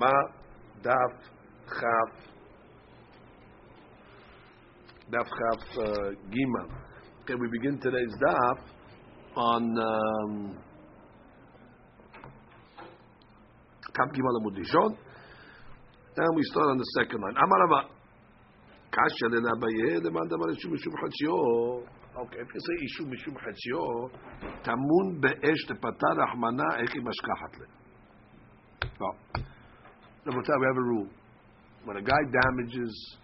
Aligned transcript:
Ma 0.00 0.12
Daf 0.82 1.12
Chaf 1.68 2.10
Daf 5.12 5.28
Chaf 5.28 5.62
uh, 5.76 6.16
Gima. 6.32 6.64
Okay, 7.20 7.34
we 7.38 7.46
begin 7.52 7.78
today's 7.78 8.14
Daf 8.24 8.58
on 9.36 9.62
um, 9.62 10.56
Gima 13.92 14.30
Lamudishon, 14.40 14.96
and 16.16 16.34
we 16.34 16.42
start 16.44 16.70
on 16.70 16.78
the 16.78 16.86
second 16.96 17.20
line. 17.20 17.34
Amarava 17.34 17.90
Kasha 18.90 19.26
Lenabaye 19.28 20.00
Lemanda 20.00 20.36
Marishum 20.38 20.70
Mishum 20.72 20.94
Chatzio. 20.96 21.84
Okay, 22.22 22.38
if 22.40 22.48
you 22.54 22.60
say 22.64 22.76
Ishum 22.86 23.06
Mishum 23.12 23.34
Chatzio, 23.36 24.10
Tamun 24.64 25.20
Be'esh 25.20 25.62
Tepatar 25.68 26.16
Rahmana 26.16 26.80
Echi 26.80 27.00
Mashkachat 27.02 27.52
Le. 27.60 27.66
Number 30.26 30.40
we 30.40 30.66
have 30.66 30.76
a 30.76 30.82
rule. 30.82 31.08
When 31.84 31.96
a 31.96 32.02
guy 32.02 32.20
damages 32.30 33.16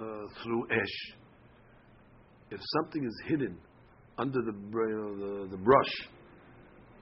uh, 0.00 0.04
through 0.42 0.66
esh, 0.70 1.16
if 2.50 2.60
something 2.76 3.04
is 3.04 3.22
hidden 3.26 3.58
under 4.18 4.40
the, 4.40 4.52
uh, 4.52 5.46
the, 5.46 5.48
the 5.50 5.56
brush, 5.56 5.94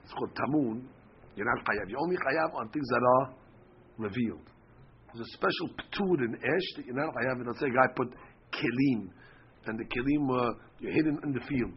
it's 0.04 0.12
called 0.14 0.30
tamun, 0.34 0.82
you're 1.36 1.46
not 1.46 1.64
chayav. 1.64 1.88
You're 1.88 2.00
only 2.00 2.16
chayav 2.16 2.54
on 2.54 2.68
things 2.70 2.86
that 2.88 3.02
are 3.02 3.34
revealed. 3.98 4.46
There's 5.12 5.26
a 5.26 5.32
special 5.36 5.68
ptur 5.92 6.24
in 6.24 6.34
esh 6.34 6.68
that 6.76 6.86
you're 6.86 6.96
not 6.96 7.14
chayav. 7.14 7.46
Let's 7.46 7.60
say 7.60 7.66
a 7.66 7.70
guy 7.70 7.92
put 7.94 8.08
kelim, 8.52 9.10
and 9.66 9.78
the 9.78 9.84
kelim 9.84 10.30
uh, 10.30 10.52
you're 10.80 10.92
hidden 10.92 11.18
in 11.24 11.32
the 11.32 11.40
field. 11.48 11.76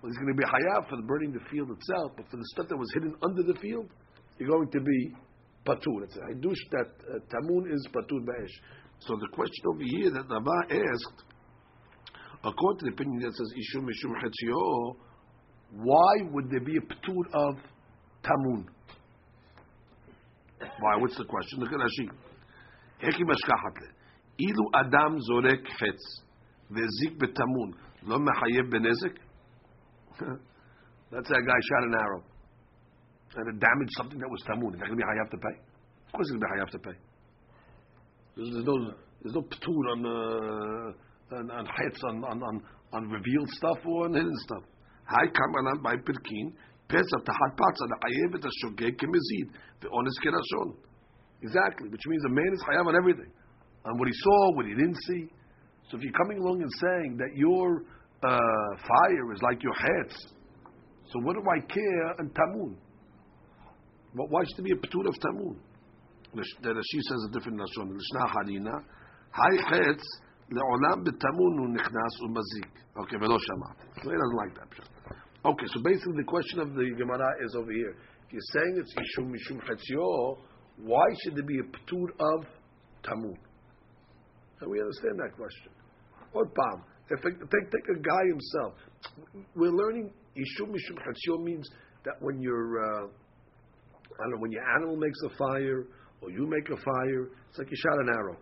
Well, 0.00 0.10
he's 0.10 0.16
going 0.16 0.34
to 0.34 0.38
be 0.38 0.44
chayav 0.44 0.88
for 0.88 1.02
burning 1.02 1.32
the 1.32 1.44
field 1.50 1.70
itself, 1.70 2.12
but 2.16 2.26
for 2.30 2.36
the 2.36 2.46
stuff 2.54 2.68
that 2.68 2.76
was 2.76 2.90
hidden 2.94 3.14
under 3.22 3.42
the 3.42 3.58
field, 3.58 3.90
you're 4.38 4.48
going 4.48 4.70
to 4.70 4.80
be 4.80 5.12
patur. 5.70 6.04
It's 6.04 6.16
a 6.16 6.20
hadush 6.20 6.62
that 6.72 6.90
uh, 7.08 7.18
tamun 7.32 7.72
is 7.72 7.86
patur 7.94 8.20
ba'esh. 8.20 8.54
So 9.00 9.16
the 9.16 9.28
question 9.32 9.64
over 9.68 9.82
here 9.84 10.10
that 10.10 10.24
Rabba 10.28 10.74
asked, 10.74 11.24
according 12.44 12.78
to 12.80 12.84
the 12.86 12.92
opinion 12.92 13.22
that 13.22 13.34
says 13.34 13.52
ishum 13.56 13.86
ishum 13.86 14.12
chetzio, 14.22 14.96
why 15.72 16.14
would 16.32 16.50
there 16.50 16.60
be 16.60 16.76
a 16.76 16.80
patur 16.80 17.24
of 17.32 17.54
tamun? 18.24 18.66
Why? 20.58 20.96
What's 20.98 21.16
the 21.16 21.24
question? 21.24 21.60
Look 21.60 21.72
at 21.72 21.78
Rashi. 21.78 22.08
Heki 23.02 23.22
mashkachat 23.24 23.88
Ilu 24.38 24.64
adam 24.74 25.18
zorek 25.30 25.64
chetz 25.78 26.22
vezik 26.70 27.18
betamun 27.18 27.74
lo 28.02 28.18
mechayev 28.18 28.70
benezik. 28.70 29.16
Let's 31.12 31.28
say 31.28 31.34
a 31.34 31.42
guy 31.42 31.60
shot 31.68 31.84
an 31.84 31.94
arrow 31.94 32.22
and 33.36 33.48
it 33.54 33.60
damaged 33.60 33.92
something 33.96 34.18
that 34.18 34.28
was 34.28 34.42
tamun. 34.42 34.74
Is 34.74 34.80
that 34.80 34.86
going 34.86 34.98
to 34.98 35.04
be 35.04 35.04
hayav 35.04 35.30
to 35.30 35.38
pay? 35.38 35.69
Of 36.10 36.18
course, 36.18 36.26
it's 36.26 36.34
going 36.34 36.42
to 36.42 36.46
be 36.46 36.52
hayav 36.58 36.70
to 36.74 36.78
pay. 36.82 36.98
There's, 38.34 38.66
no 38.66 38.74
there's 39.22 39.34
no 39.34 39.42
ptur 39.46 39.84
on 39.94 40.00
uh, 40.02 41.38
on 41.38 41.50
on 41.54 41.66
on, 41.70 42.24
on 42.24 42.42
on 42.42 42.62
on 42.92 43.02
revealed 43.08 43.48
stuff 43.50 43.78
or 43.86 44.06
on 44.06 44.14
hidden 44.14 44.34
stuff. 44.42 44.64
Hay 45.06 45.30
kamanan 45.30 45.80
by 45.84 45.94
pirkin 45.94 46.50
pesa 46.90 47.18
tahat 47.22 47.54
patza 47.54 47.86
the 47.86 47.96
hayev 48.02 48.34
et 48.34 48.42
hashogeg 48.42 48.98
kemezid 48.98 49.54
ve'ones 49.82 50.18
kerashon. 50.18 50.74
Exactly, 51.42 51.88
which 51.88 52.02
means 52.08 52.24
a 52.24 52.30
man 52.30 52.50
is 52.54 52.62
hayav 52.68 52.88
on 52.88 52.96
everything, 52.96 53.30
on 53.84 53.96
what 53.96 54.08
he 54.08 54.14
saw, 54.14 54.56
what 54.56 54.66
he 54.66 54.74
didn't 54.74 54.98
see. 55.06 55.30
So 55.88 55.96
if 55.96 56.02
you're 56.02 56.18
coming 56.18 56.38
along 56.38 56.60
and 56.60 56.70
saying 56.80 57.18
that 57.18 57.36
your 57.36 57.84
uh, 58.24 58.76
fire 58.82 59.32
is 59.32 59.40
like 59.42 59.62
your 59.62 59.74
hats, 59.74 60.26
so 61.06 61.20
what 61.22 61.34
do 61.34 61.42
I 61.46 61.60
care 61.72 62.14
in 62.18 62.30
tamun? 62.30 62.74
Why 64.12 64.42
should 64.42 64.64
there 64.64 64.64
be 64.64 64.72
a 64.72 64.76
ptur 64.76 65.06
of 65.06 65.14
tamun? 65.14 65.69
The 66.34 66.68
Rashi 66.68 67.00
says 67.08 67.26
a 67.28 67.32
different 67.32 67.58
lashon. 67.58 67.90
Lishna 67.90 68.30
harina, 68.30 68.84
hay 69.32 69.58
chetz 69.68 70.02
leolam 70.52 71.04
betamun 71.04 71.58
unichnas 71.58 72.14
umazik. 72.22 72.70
Okay, 73.02 73.16
velo 73.18 73.36
shamat. 73.36 73.76
So 74.02 74.10
he 74.10 74.16
doesn't 74.16 74.36
like 74.36 74.54
that. 74.54 75.16
Okay, 75.44 75.66
so 75.66 75.80
basically 75.82 76.18
the 76.18 76.24
question 76.24 76.60
of 76.60 76.74
the 76.74 76.90
Gemara 76.96 77.28
is 77.44 77.54
over 77.56 77.72
here. 77.72 77.96
If 78.26 78.32
you're 78.32 78.42
saying 78.52 78.76
it's 78.78 78.94
ishum 78.94 79.32
mishum 79.32 79.60
chetzio, 79.66 80.38
why 80.78 81.04
should 81.22 81.34
there 81.34 81.44
be 81.44 81.58
a 81.58 81.62
ptur 81.62 82.08
of 82.20 82.46
tamun? 83.02 83.34
And 84.60 84.70
we 84.70 84.80
understand 84.80 85.18
that 85.18 85.34
question. 85.36 85.72
Or 86.32 86.46
pam. 86.46 86.84
If 87.10 87.22
take, 87.22 87.70
take 87.70 87.88
a 87.96 88.00
guy 88.00 88.24
himself, 88.28 88.74
we're 89.56 89.72
learning 89.72 90.12
ishum 90.36 90.68
mishum 90.68 90.96
chetzio 90.98 91.42
means 91.42 91.68
that 92.04 92.14
when 92.20 92.40
you're 92.40 92.78
uh, 92.78 93.08
I 94.20 94.24
don't 94.24 94.32
know, 94.32 94.38
when 94.38 94.52
your 94.52 94.64
animal 94.76 94.96
makes 94.96 95.18
a 95.24 95.36
fire 95.36 95.86
or 96.22 96.30
you 96.30 96.46
make 96.46 96.68
a 96.68 96.76
fire, 96.76 97.28
it's 97.48 97.58
like 97.58 97.70
you 97.70 97.76
shot 97.76 97.98
an 98.00 98.08
arrow. 98.08 98.36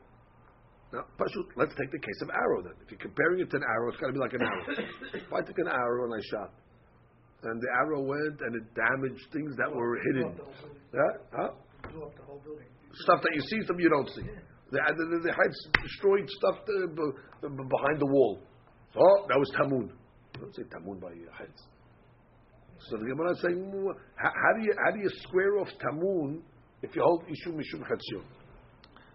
Now, 0.93 1.05
Pashut, 1.21 1.53
let's 1.57 1.75
take 1.77 1.93
the 1.93 1.99
case 1.99 2.21
of 2.23 2.31
arrow 2.31 2.63
then. 2.63 2.73
If 2.81 2.91
you're 2.91 3.01
comparing 3.01 3.41
it 3.41 3.51
to 3.51 3.57
an 3.57 3.63
arrow, 3.63 3.89
it's 3.93 4.01
got 4.01 4.07
to 4.09 4.13
be 4.13 4.19
like 4.19 4.33
an 4.33 4.43
arrow. 4.43 4.65
if 5.15 5.33
I 5.33 5.41
took 5.43 5.59
an 5.59 5.69
arrow 5.69 6.05
and 6.09 6.15
I 6.15 6.23
shot, 6.33 6.51
and 7.43 7.61
the 7.61 7.71
arrow 7.77 8.01
went 8.03 8.41
and 8.41 8.57
it 8.57 8.67
damaged 8.75 9.23
things 9.33 9.55
that 9.57 9.71
were 9.71 9.99
hidden, 10.11 10.33
yeah, 10.95 11.01
huh? 11.37 11.51
Stuff 13.05 13.21
that 13.23 13.33
you 13.35 13.43
see, 13.43 13.63
stuff 13.65 13.77
you 13.79 13.91
don't 13.91 14.09
see. 14.09 14.23
The, 14.73 14.81
the, 14.81 15.05
the, 15.05 15.19
the 15.29 15.33
heights 15.33 15.69
destroyed 15.83 16.29
stuff 16.29 16.65
to, 16.67 16.89
b- 16.89 17.17
b- 17.43 17.49
behind 17.49 18.01
the 18.01 18.07
wall. 18.07 18.41
So, 18.93 19.01
oh, 19.01 19.27
that 19.29 19.39
was 19.39 19.51
tamun. 19.57 19.93
Don't 20.41 20.55
say 20.55 20.63
tamun 20.65 21.01
by 21.01 21.13
heights. 21.33 21.63
So 22.91 22.97
the 22.97 23.07
Gemara 23.07 23.33
is 23.33 23.41
saying, 23.43 23.73
how, 24.17 24.31
how 24.31 24.53
do 24.57 24.63
you 24.65 24.75
how 24.85 24.91
do 24.93 25.01
you 25.01 25.11
square 25.29 25.59
off 25.59 25.69
tamun 25.83 26.41
if 26.83 26.95
you 26.95 27.03
hold 27.03 27.25
ishum 27.25 27.55
mishum 27.55 27.83
chatzio? 27.83 28.23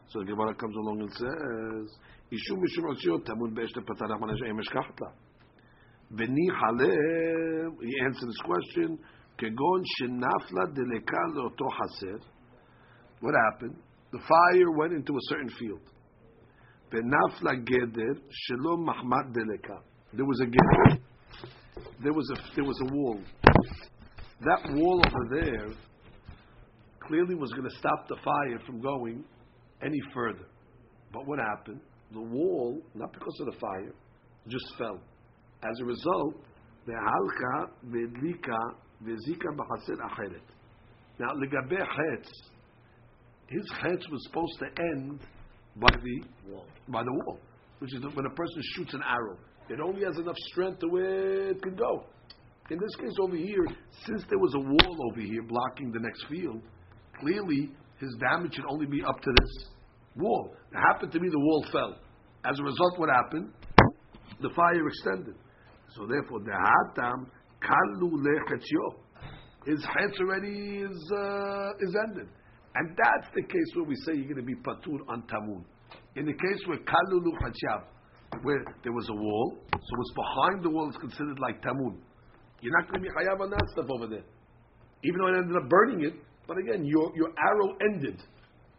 So 0.07 0.19
the 0.19 0.25
Gemara 0.25 0.53
comes 0.55 0.75
along 0.75 1.01
and 1.01 1.11
says, 1.11 1.97
ishum 2.31 2.57
mishum 2.57 2.95
chatzio 2.95 3.19
tamun 3.23 3.55
be'esh 3.55 3.73
lepatarach 3.73 4.19
manashe 4.19 4.49
emesh 4.49 4.71
kachta. 4.73 5.11
V'ni 6.13 6.47
haleh, 6.61 7.69
he 7.81 8.05
answered 8.05 8.29
this 8.29 8.41
question, 8.43 8.99
kegon 9.39 9.83
shenafla 9.99 10.73
deleka 10.73 11.35
leoto 11.35 11.69
haser. 11.69 12.19
What 13.21 13.33
happened? 13.51 13.75
The 14.11 14.19
fire 14.19 14.71
went 14.77 14.93
into 14.93 15.13
a 15.13 15.21
certain 15.21 15.49
field. 15.49 15.81
V'nafla 16.91 17.63
geder 17.63 18.15
shelo 18.29 18.77
mahmat 18.77 19.33
deleka. 19.33 19.81
There 20.13 20.25
was 20.25 20.41
a 20.41 20.45
geder 20.45 20.99
there 22.01 22.13
was 22.13 22.29
a 22.31 22.55
there 22.55 22.65
was 22.65 22.79
a 22.81 22.93
wall. 22.93 23.19
That 24.41 24.73
wall 24.73 25.01
over 25.05 25.25
there 25.31 25.69
clearly 27.07 27.35
was 27.35 27.51
going 27.51 27.69
to 27.69 27.75
stop 27.77 28.07
the 28.07 28.17
fire 28.23 28.59
from 28.65 28.81
going 28.81 29.23
any 29.81 29.99
further. 30.13 30.45
But 31.11 31.27
what 31.27 31.39
happened? 31.39 31.81
The 32.11 32.21
wall, 32.21 32.81
not 32.95 33.11
because 33.13 33.37
of 33.41 33.53
the 33.53 33.59
fire, 33.59 33.93
just 34.47 34.65
fell. 34.77 34.99
As 35.63 35.79
a 35.81 35.85
result, 35.85 36.35
the 36.85 36.93
halka 36.93 37.69
vedlika 37.87 38.57
vezika 39.03 39.55
b'chaser 39.55 39.97
acheret. 39.97 40.41
Now, 41.19 41.29
legabe 41.35 41.79
chetz, 41.79 42.29
his 43.47 43.71
chetz 43.81 44.09
was 44.11 44.23
supposed 44.27 44.59
to 44.59 44.65
end 44.93 45.19
by 45.75 45.89
the 45.91 46.51
wall. 46.51 46.65
by 46.87 47.03
the 47.03 47.13
wall, 47.25 47.39
which 47.79 47.93
is 47.93 48.03
when 48.13 48.25
a 48.25 48.29
person 48.29 48.61
shoots 48.75 48.93
an 48.93 49.01
arrow. 49.03 49.37
It 49.69 49.79
only 49.79 50.03
has 50.03 50.17
enough 50.17 50.35
strength 50.51 50.79
to 50.79 50.87
where 50.87 51.51
it 51.51 51.61
can 51.61 51.75
go. 51.75 52.05
In 52.69 52.77
this 52.79 52.95
case 52.95 53.15
over 53.21 53.35
here, 53.35 53.65
since 54.05 54.23
there 54.29 54.39
was 54.39 54.53
a 54.55 54.59
wall 54.59 55.11
over 55.11 55.21
here 55.21 55.43
blocking 55.43 55.91
the 55.91 55.99
next 55.99 56.25
field, 56.29 56.61
clearly 57.23 57.71
his 57.99 58.15
damage 58.19 58.53
should 58.55 58.65
only 58.69 58.85
be 58.85 59.01
up 59.03 59.21
to 59.21 59.31
this 59.39 59.65
wall. 60.15 60.53
It 60.71 60.77
happened 60.77 61.11
to 61.13 61.19
be 61.19 61.29
the 61.29 61.39
wall 61.39 61.65
fell. 61.71 61.95
As 62.45 62.59
a 62.59 62.63
result, 62.63 62.99
what 62.99 63.09
happened? 63.09 63.49
The 64.41 64.49
fire 64.55 64.87
extended. 64.87 65.35
So 65.95 66.05
therefore, 66.05 66.39
the 66.39 66.51
hatam 66.51 67.27
kalu 67.61 68.11
lechetzyo. 68.11 68.99
His 69.65 69.79
hetz 69.85 70.19
already 70.19 70.83
is 70.83 71.11
uh, 71.15 71.69
is 71.79 71.95
ended, 72.07 72.27
and 72.75 72.97
that's 72.97 73.31
the 73.33 73.43
case 73.43 73.69
where 73.75 73.85
we 73.85 73.95
say 74.03 74.11
you're 74.13 74.27
going 74.27 74.35
to 74.35 74.43
be 74.43 74.55
patur 74.55 74.99
on 75.07 75.23
tamun. 75.23 75.63
In 76.17 76.25
the 76.25 76.33
case 76.33 76.59
where 76.67 76.79
kalu 76.79 77.23
luchachav, 77.23 77.83
where 78.41 78.61
there 78.83 78.91
was 78.91 79.07
a 79.07 79.13
wall, 79.13 79.57
so 79.71 79.91
what's 79.95 80.13
behind 80.15 80.65
the 80.65 80.69
wall 80.69 80.89
is 80.89 80.97
considered 80.97 81.39
like 81.39 81.61
tamun. 81.61 81.95
You're 82.59 82.77
not 82.77 82.91
going 82.91 83.03
to 83.03 83.07
be 83.07 83.15
chayav 83.15 83.39
on 83.39 83.51
that 83.51 83.69
stuff 83.71 83.85
over 83.89 84.07
there, 84.07 84.25
even 85.05 85.19
though 85.19 85.27
it 85.27 85.37
ended 85.37 85.55
up 85.55 85.69
burning 85.69 86.03
it. 86.03 86.13
But 86.47 86.57
again, 86.57 86.85
your 86.85 87.11
your 87.15 87.29
arrow 87.29 87.75
ended 87.91 88.21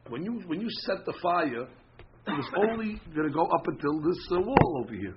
when 0.09 0.23
you 0.23 0.43
when 0.47 0.61
you 0.61 0.69
set 0.87 1.05
the 1.07 1.15
fire. 1.23 1.67
It 2.27 2.33
was 2.33 2.49
only 2.57 3.01
going 3.15 3.29
to 3.29 3.35
go 3.35 3.45
up 3.45 3.67
until 3.67 4.01
this 4.01 4.17
uh, 4.33 4.41
wall 4.41 4.83
over 4.83 4.95
here. 4.95 5.15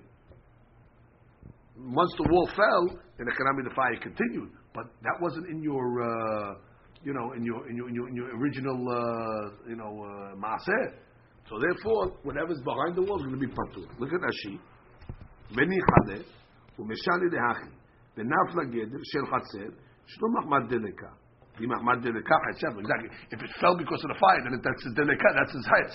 Once 1.78 2.14
the 2.18 2.28
wall 2.30 2.50
fell, 2.54 3.00
then 3.18 3.28
the 3.28 3.72
fire 3.74 3.96
continued. 4.02 4.52
But 4.74 4.88
that 5.04 5.16
wasn't 5.22 5.48
in 5.48 5.64
your, 5.64 6.04
uh, 6.04 6.56
you 7.04 7.14
know, 7.14 7.32
in 7.32 7.44
your 7.44 7.70
in 7.70 7.78
your 7.78 7.88
in 7.90 7.96
your, 7.96 8.10
in 8.10 8.16
your 8.16 8.38
original, 8.38 8.76
uh, 8.76 9.70
you 9.70 9.78
know, 9.78 10.04
uh, 10.04 10.36
maaseh. 10.36 10.96
So 11.50 11.56
therefore, 11.60 12.18
whatever's 12.24 12.60
behind 12.66 12.96
the 12.96 13.04
wall 13.04 13.20
is 13.20 13.26
going 13.26 13.40
to 13.40 13.48
be 13.48 13.54
patur. 13.54 13.88
Look 14.00 14.12
at 14.12 14.20
Rashi. 14.20 14.60
Beni 15.56 15.80
chadeh 15.80 16.24
umeshali 16.78 17.30
lehachi 17.32 17.72
v'nafla 18.18 18.66
geder 18.70 19.00
shel 19.12 19.26
chatzer 19.32 19.72
shlo 20.06 20.28
mahmad 20.36 20.70
deleka. 20.70 21.14
Exactly. 21.60 23.10
If 23.32 23.42
it 23.42 23.50
fell 23.60 23.76
because 23.78 24.02
of 24.04 24.10
the 24.10 24.20
fire, 24.20 24.42
then 24.44 24.62
that's 24.64 24.84
his 24.84 24.94
deleka, 24.94 25.30
that's 25.36 25.54
his 25.54 25.66
acheret. 25.68 25.94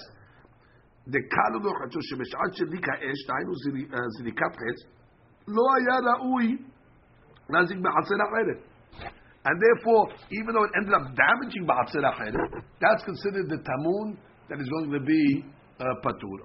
And 9.45 9.61
therefore, 9.61 10.07
even 10.31 10.55
though 10.55 10.63
it 10.63 10.71
ended 10.77 10.95
up 10.95 11.03
damaging 11.17 11.67
b'chatzer 11.67 12.05
acheret, 12.07 12.35
that's 12.81 13.03
considered 13.05 13.49
the 13.49 13.59
tamun 13.59 14.17
that 14.49 14.61
is 14.61 14.69
going 14.69 14.91
to 14.93 15.01
be 15.01 15.45
uh, 15.81 15.85
patur. 16.05 16.39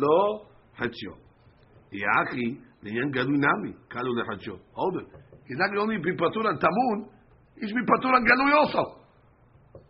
Lo. 0.00 0.48
Yachi, 1.92 2.58
nami. 2.82 3.74
Hold 4.72 4.96
it. 4.96 5.06
He's 5.46 5.58
not 5.58 5.66
going 5.68 5.76
to 5.76 5.82
only 5.82 5.98
be 5.98 6.12
patur 6.16 6.46
on 6.46 6.58
tamun, 6.58 7.08
he 7.60 7.66
should 7.66 7.76
be 7.76 7.86
patur 7.86 8.12
on 8.14 8.24
galui 8.26 8.54
also. 8.56 9.00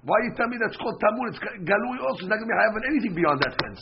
Why 0.04 0.16
you 0.28 0.32
tell 0.36 0.48
me 0.48 0.56
that's 0.60 0.76
called 0.76 1.00
tamun? 1.00 1.32
It's 1.32 1.40
galui 1.40 1.98
also. 2.04 2.20
It's 2.24 2.30
not 2.30 2.36
going 2.36 2.48
to 2.48 2.52
be 2.52 2.60
having 2.60 2.84
anything 2.92 3.14
beyond 3.16 3.40
that 3.40 3.54
fence. 3.56 3.80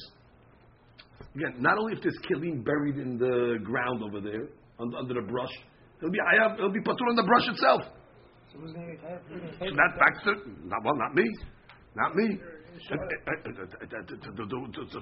Again, 1.34 1.54
not 1.62 1.78
only 1.78 1.94
if 1.96 2.02
there's 2.02 2.18
killing 2.28 2.62
buried 2.62 2.98
in 2.98 3.16
the 3.18 3.58
ground 3.64 4.02
over 4.04 4.20
there 4.20 4.46
under, 4.78 4.96
under 4.98 5.14
the 5.14 5.26
brush, 5.26 5.50
it'll 5.98 6.12
be 6.12 6.20
hayav, 6.20 6.58
it'll 6.58 6.70
be 6.72 6.80
patur 6.84 7.08
on 7.10 7.16
the 7.16 7.24
brush 7.26 7.48
itself. 7.48 7.82
So 8.52 8.58
who's 8.60 8.72
going 8.72 8.86
to 8.86 8.92
be 8.92 8.98
hayav? 9.00 9.20
Who's 9.26 9.40
So 9.58 9.66
gonna 9.66 9.72
pay 9.72 9.72
that 9.74 9.90
for 9.96 9.98
back 9.98 10.14
to 10.28 10.30
not, 10.68 10.80
well, 10.84 10.94
not 11.00 11.14
me, 11.16 11.26
not 11.96 12.14
me. 12.14 12.38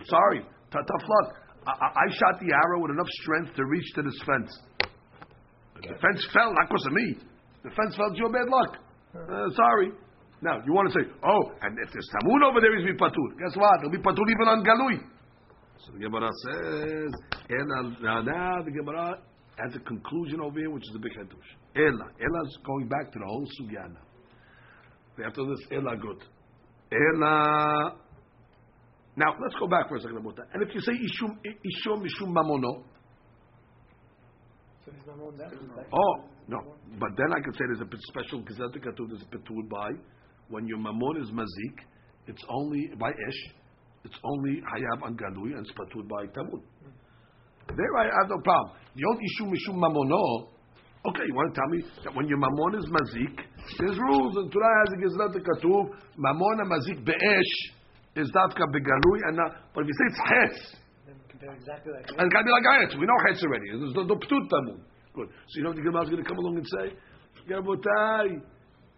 Sorry, 0.06 0.40
tough 0.72 1.04
luck. 1.08 1.28
I, 1.66 1.70
I- 1.70 1.94
I 2.02 2.06
shot 2.14 2.40
the 2.40 2.50
arrow 2.52 2.80
with 2.82 2.90
enough 2.92 3.08
strength 3.22 3.54
to 3.56 3.64
reach 3.66 3.86
to 3.94 4.02
this 4.02 4.18
fence. 4.24 4.50
The 5.82 5.94
fence 6.00 6.26
fell, 6.32 6.52
not 6.54 6.68
because 6.68 6.86
of 6.86 6.92
me. 6.92 7.16
The 7.62 7.70
fence 7.70 7.96
fell, 7.96 8.14
your 8.14 8.32
bad 8.32 8.48
luck. 8.48 8.78
Uh, 9.14 9.50
sorry. 9.54 9.92
Now, 10.42 10.56
you 10.64 10.72
want 10.72 10.90
to 10.92 10.94
say, 10.96 11.04
oh, 11.22 11.52
and 11.60 11.76
if 11.84 11.92
there's 11.92 12.08
Tamun 12.16 12.40
over 12.48 12.60
there, 12.60 12.72
he's 12.78 12.86
be 12.86 12.96
patur. 12.96 13.28
Guess 13.36 13.56
what? 13.56 13.80
He'll 13.82 13.90
be 13.90 13.98
patur 13.98 14.24
even 14.24 14.48
on 14.48 14.64
Galui. 14.64 14.98
So 15.84 15.92
the 15.92 15.98
Gemara 16.00 16.30
says, 16.44 17.12
Ela, 17.50 18.22
now, 18.22 18.62
the 18.64 18.70
Gemara 18.70 19.18
has 19.58 19.76
a 19.76 19.80
conclusion 19.80 20.40
over 20.40 20.58
here, 20.58 20.70
which 20.70 20.84
is 20.84 20.92
the 20.92 20.98
big 20.98 21.12
hedush. 21.12 21.50
Ela. 21.76 22.08
Ela's 22.20 22.58
going 22.64 22.88
back 22.88 23.12
to 23.12 23.18
the 23.18 23.26
whole 23.26 23.46
sugya 23.60 23.92
now. 23.92 25.26
After 25.26 25.44
this, 25.44 25.60
Ela 25.72 25.96
good. 25.96 26.22
Ela. 26.92 27.96
Now, 29.16 29.34
let's 29.42 29.54
go 29.60 29.66
back 29.68 29.88
for 29.88 29.96
a 29.96 30.00
second 30.00 30.16
about 30.16 30.36
that. 30.36 30.46
And 30.54 30.62
if 30.62 30.74
you 30.74 30.80
say 30.80 30.92
Ishum, 30.92 31.36
Ishum, 31.44 32.04
Ishum 32.06 32.32
Mamono, 32.32 32.84
So 34.79 34.79
he's 34.79 34.79
not 34.79 34.79
on 34.79 34.79
that. 34.79 34.79
He's 34.79 34.79
like- 34.79 34.79
Oh, 35.92 36.14
no. 36.48 36.58
But 36.98 37.10
then 37.16 37.32
I 37.32 37.40
could 37.44 37.54
say 37.54 37.64
there's 37.66 37.80
a 37.80 37.90
special 38.08 38.42
Gazette 38.42 38.82
Katuv, 38.82 39.08
there's 39.08 39.22
a 39.22 39.62
by. 39.70 39.90
When 40.48 40.66
your 40.66 40.78
Mamon 40.78 41.22
is 41.22 41.30
Mazik, 41.30 41.76
it's 42.26 42.42
only 42.48 42.90
by 42.98 43.10
Ish, 43.10 43.54
it's 44.04 44.16
only 44.24 44.60
Hayab 44.60 45.06
and 45.06 45.18
Galui, 45.18 45.56
and 45.56 45.66
it's 45.66 45.72
by 45.76 46.26
Tamun. 46.26 46.60
Hmm. 46.60 47.76
There 47.76 47.96
I 47.96 48.04
have 48.04 48.28
no 48.28 48.38
problem. 48.42 48.72
The 48.96 49.04
old 49.06 49.18
Ishu 49.18 49.46
Mishum 49.46 49.78
Mamono, 49.78 50.48
okay, 51.06 51.22
you 51.26 51.34
want 51.34 51.54
to 51.54 51.60
tell 51.60 51.70
me 51.70 51.84
that 52.04 52.14
when 52.14 52.26
your 52.26 52.38
Mamon 52.38 52.78
is 52.78 52.86
Mazik, 52.86 53.36
there's 53.78 53.98
rules, 53.98 54.36
and 54.36 54.50
Torah 54.50 54.84
has 54.86 54.94
a 54.94 55.00
Gazette 55.06 55.44
Katuv, 55.44 55.90
Mamon 56.18 56.60
and 56.60 56.70
Mazik 56.70 57.04
Be'esh 57.04 57.52
is 58.16 58.30
Dafka 58.32 58.66
Begalui, 58.66 59.20
and 59.28 59.36
not, 59.36 59.54
but 59.74 59.82
if 59.82 59.86
you 59.86 59.94
say 59.94 60.06
it's 60.08 60.18
Hetz, 60.18 60.79
Exactly 61.42 61.92
like 61.92 62.04
and 62.18 62.26
it 62.28 62.34
can 62.34 62.44
be 62.44 62.50
like 62.50 62.64
Ayat. 62.64 63.00
We 63.00 63.06
know 63.06 63.16
Hetz 63.24 63.42
already. 63.42 63.66
There's 63.72 63.94
no, 63.94 64.02
no 64.02 64.16
Ptut. 64.16 64.50
Good. 65.14 65.28
So 65.28 65.54
you 65.56 65.62
know 65.62 65.70
what 65.70 65.76
the 65.76 65.82
Gemara 65.82 66.02
is 66.04 66.10
going 66.10 66.22
to 66.22 66.28
come 66.28 66.38
along 66.38 66.56
and 66.58 66.66
say? 66.66 66.94
Rabotai, 67.48 68.40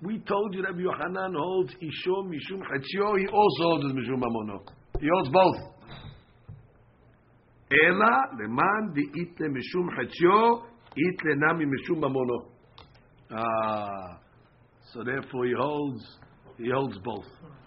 we 0.02 0.18
told 0.26 0.54
you 0.54 0.62
that 0.62 0.76
Yohanan 0.76 1.34
holds 1.34 1.72
Ishom 1.74 2.26
Mishum 2.26 2.60
Chetzio. 2.60 3.18
He 3.18 3.26
also 3.28 3.62
holds 3.62 3.84
Mishum 3.94 4.20
Mamono. 4.20 4.60
He 5.00 5.06
holds 5.12 5.30
both. 5.30 5.56
Ela 7.70 8.10
leman 8.38 8.92
di 8.94 9.02
itle 9.22 9.48
Mishum 9.48 9.88
Chetzio, 9.96 10.62
itle 10.98 11.36
nami 11.36 11.64
Mishum 11.64 12.00
Mamono. 12.00 12.48
Ah, 13.30 14.18
so 14.92 15.04
therefore 15.04 15.46
he 15.46 15.52
holds 15.56 16.04
he 16.58 16.70
holds 16.70 16.98
both, 16.98 17.24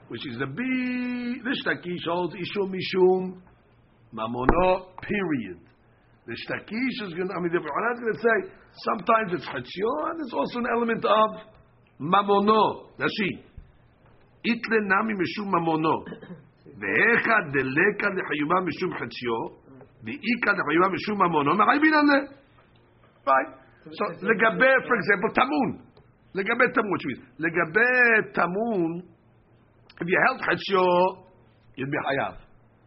which 0.10 0.28
is 0.28 0.38
the 0.38 0.46
B. 0.46 1.42
This 1.44 1.64
Takish 1.66 2.06
holds 2.06 2.36
Ishom 2.36 2.72
Mishum 2.72 3.42
Mamono. 4.16 4.96
Period. 5.02 5.60
The 6.26 6.34
shtakish 6.34 7.06
is 7.06 7.14
going 7.14 7.28
to, 7.28 7.34
I 7.36 7.40
mean, 7.44 7.52
the 7.54 7.60
Quran 7.60 7.94
is 7.94 8.00
going 8.02 8.16
to 8.16 8.24
say, 8.24 8.38
sometimes 8.82 9.30
it's 9.38 9.46
chatzio, 9.46 9.92
and 10.10 10.18
there's 10.18 10.34
also 10.34 10.58
an 10.58 10.68
element 10.74 11.06
of 11.06 11.30
mamono. 12.02 12.90
Rashi. 12.98 13.44
Itle 14.42 14.80
nami 14.90 15.14
mishum 15.14 15.54
mamono. 15.54 16.02
Ve'echa 16.66 17.38
deleka 17.54 18.10
lechayuba 18.10 18.58
mishum 18.66 18.90
chatzio. 18.98 19.38
Ve'ika 20.02 20.56
lechayuba 20.58 20.90
mishum 20.90 21.18
mamono. 21.20 21.52
On 21.52 22.08
there. 22.08 22.30
Right? 23.28 23.50
So, 23.92 24.06
legabe, 24.26 24.70
for 24.88 24.96
example, 24.96 25.30
tamun. 25.38 25.80
Legabe 26.34 26.74
tamun, 26.74 26.92
which 26.92 27.06
means, 27.06 27.20
legabe 27.40 28.34
tamun, 28.34 29.04
if 30.02 30.08
you 30.08 30.20
held 30.26 30.42
chatzio, 30.42 31.18
you'd 31.76 31.92
be 31.92 31.98
hayav. 31.98 32.45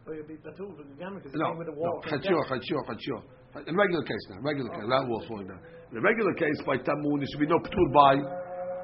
Oh, 0.09 0.13
you'll 0.17 0.25
be 0.25 0.41
patur 0.41 0.73
for 0.73 0.81
the 0.81 0.97
gamma 0.97 1.21
because 1.21 1.37
No, 1.37 1.53
with 1.53 1.69
the 1.69 1.77
no, 1.77 1.85
wall. 1.85 2.01
chatzio, 2.01 2.41
chatzio, 2.49 2.81
chatzio. 2.81 3.21
In 3.69 3.77
regular 3.77 4.01
case 4.01 4.25
now, 4.33 4.41
regular 4.41 4.69
case, 4.73 4.89
that 4.89 5.05
wall 5.05 5.21
falling 5.29 5.45
down. 5.45 5.61
In 5.91 5.97
a 5.97 6.01
regular 6.01 6.33
case, 6.33 6.57
by 6.65 6.81
tamun, 6.81 7.21
there 7.21 7.29
should 7.29 7.45
be 7.45 7.45
no 7.45 7.61
ptur 7.61 7.87
by, 7.93 8.17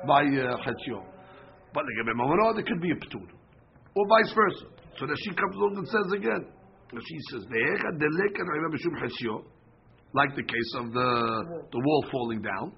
by 0.06 0.22
uh. 0.22 1.02
But 1.74 1.82
like 1.82 1.98
a 1.98 2.06
mamono, 2.14 2.54
there 2.54 2.62
could 2.62 2.80
be 2.80 2.92
a 2.94 3.00
ptur. 3.02 3.26
Or 3.26 4.06
vice 4.06 4.34
versa. 4.38 4.70
So 5.02 5.10
that 5.10 5.18
she 5.26 5.34
comes 5.34 5.56
along 5.58 5.82
and 5.82 5.88
says 5.90 6.10
again, 6.14 6.46
she 6.94 7.18
says, 7.34 7.42
"Ve'echa 7.50 7.90
deleka 7.98 8.42
na'ira 8.46 8.70
b'shum 8.70 8.94
chatzio," 9.02 9.50
like 10.14 10.36
the 10.36 10.46
case 10.46 10.72
of 10.78 10.94
the 10.94 11.10
the 11.74 11.82
wall 11.82 12.06
falling 12.12 12.42
down. 12.46 12.72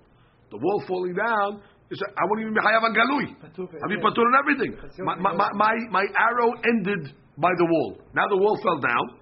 The 0.52 0.58
wall 0.58 0.84
falling 0.88 1.16
down, 1.20 1.60
say, 1.92 2.08
I 2.16 2.24
won't 2.32 2.48
even 2.48 2.54
be 2.56 2.64
hayav 2.64 2.80
on 2.80 2.96
galui. 2.96 3.28
I 3.28 3.88
mean, 3.92 4.00
yeah. 4.00 4.08
patur 4.08 4.24
on 4.24 4.36
everything. 4.40 4.72
My, 5.04 5.16
my, 5.20 5.52
my, 5.52 5.76
my 5.92 6.06
arrow 6.16 6.52
ended 6.64 7.12
by 7.38 7.52
the 7.58 7.66
wall. 7.66 7.98
Now 8.14 8.28
the 8.30 8.38
wall 8.38 8.58
fell 8.62 8.80
down. 8.80 9.20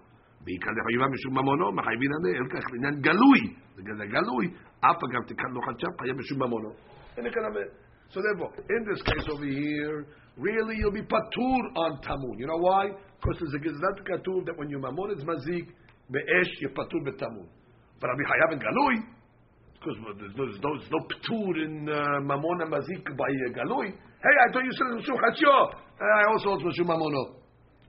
So 8.14 8.22
therefore, 8.22 8.54
in 8.70 8.86
this 8.86 9.02
case 9.02 9.28
over 9.32 9.46
here, 9.46 10.06
really 10.38 10.76
you'll 10.78 10.92
be 10.92 11.02
patur 11.02 11.62
on 11.76 12.00
tamun. 12.02 12.38
You 12.38 12.48
know 12.48 12.58
why? 12.58 12.92
Because 13.20 13.40
there's 13.40 13.56
a 13.56 13.60
gizlat 13.60 13.98
katuv 14.06 14.46
that 14.46 14.58
when 14.58 14.70
you 14.70 14.78
mamon 14.78 15.18
is 15.18 15.24
mazik, 15.24 15.68
be'esh, 16.12 16.62
you're 16.62 16.72
patur 16.72 17.04
be'tamun. 17.04 17.48
But 18.00 18.10
Rabbi 18.10 18.24
Hayav 18.24 18.52
and 18.54 18.62
Galui, 18.62 19.02
because 19.74 19.98
there's 20.20 20.36
no, 20.38 20.46
there's 20.46 20.62
no, 20.62 20.78
there's 20.78 20.92
no 20.92 21.00
patur 21.10 21.66
in 21.66 21.90
uh, 21.90 22.22
mamon 22.22 22.62
and 22.62 22.72
mazik 22.72 23.18
by 23.18 23.26
uh, 23.26 23.50
Galui. 23.58 23.90
Hey, 23.90 24.36
I 24.48 24.54
thought 24.54 24.64
you 24.64 24.72
said 24.72 24.88
Moshe 24.94 25.10
Chachyo. 25.10 25.74
I 26.00 26.32
also 26.32 26.50
hold 26.50 26.64
Moshe 26.64 26.86
Mamono. 26.86 27.45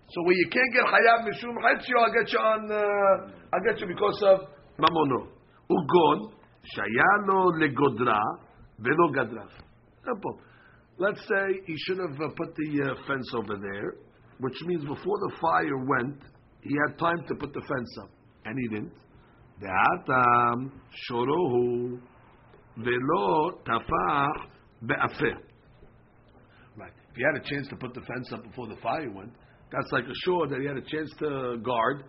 So 0.08 0.22
when 0.22 0.36
you 0.36 0.48
can't 0.50 0.72
get 0.72 0.84
hayav 0.84 1.26
mishum 1.26 1.54
chatzio, 1.58 1.98
I'll 1.98 2.12
get 2.12 2.32
you 2.32 2.38
on. 2.38 2.70
Uh, 2.70 3.32
I'll 3.52 3.64
get 3.64 3.80
you 3.80 3.88
because 3.88 4.22
of 4.22 4.40
mamono. 4.78 5.28
Ugon 5.70 6.32
shayalo 6.74 7.52
legodra 7.60 8.20
velo 8.78 9.12
gadra. 9.12 9.48
Simple. 10.04 10.40
Let's 10.98 11.20
say 11.20 11.60
he 11.66 11.74
should 11.76 11.98
have 11.98 12.20
uh, 12.20 12.28
put 12.36 12.54
the 12.54 12.82
uh, 12.82 12.94
fence 13.06 13.30
over 13.34 13.58
there, 13.60 13.94
which 14.38 14.54
means 14.64 14.82
before 14.82 15.18
the 15.18 15.32
fire 15.40 15.76
went, 15.76 16.22
he 16.62 16.74
had 16.86 16.98
time 16.98 17.22
to 17.28 17.34
put 17.34 17.52
the 17.52 17.60
fence 17.60 17.98
up, 18.02 18.10
and 18.44 18.56
he 18.58 18.68
didn't. 18.68 18.92
De'atam 19.60 20.70
shorohu 21.10 21.98
velo 22.78 23.58
tafach 23.66 24.48
be'afer. 24.86 25.36
Right. 26.76 26.92
If 27.10 27.16
he 27.16 27.22
had 27.22 27.42
a 27.42 27.44
chance 27.44 27.68
to 27.68 27.76
put 27.76 27.92
the 27.92 28.02
fence 28.02 28.32
up 28.32 28.44
before 28.44 28.68
the 28.68 28.76
fire 28.76 29.10
went, 29.10 29.32
that's 29.71 29.91
like 29.91 30.03
a 30.05 30.17
shore 30.25 30.47
that 30.47 30.59
he 30.59 30.67
had 30.67 30.77
a 30.77 30.81
chance 30.81 31.09
to 31.19 31.57
guard, 31.63 32.03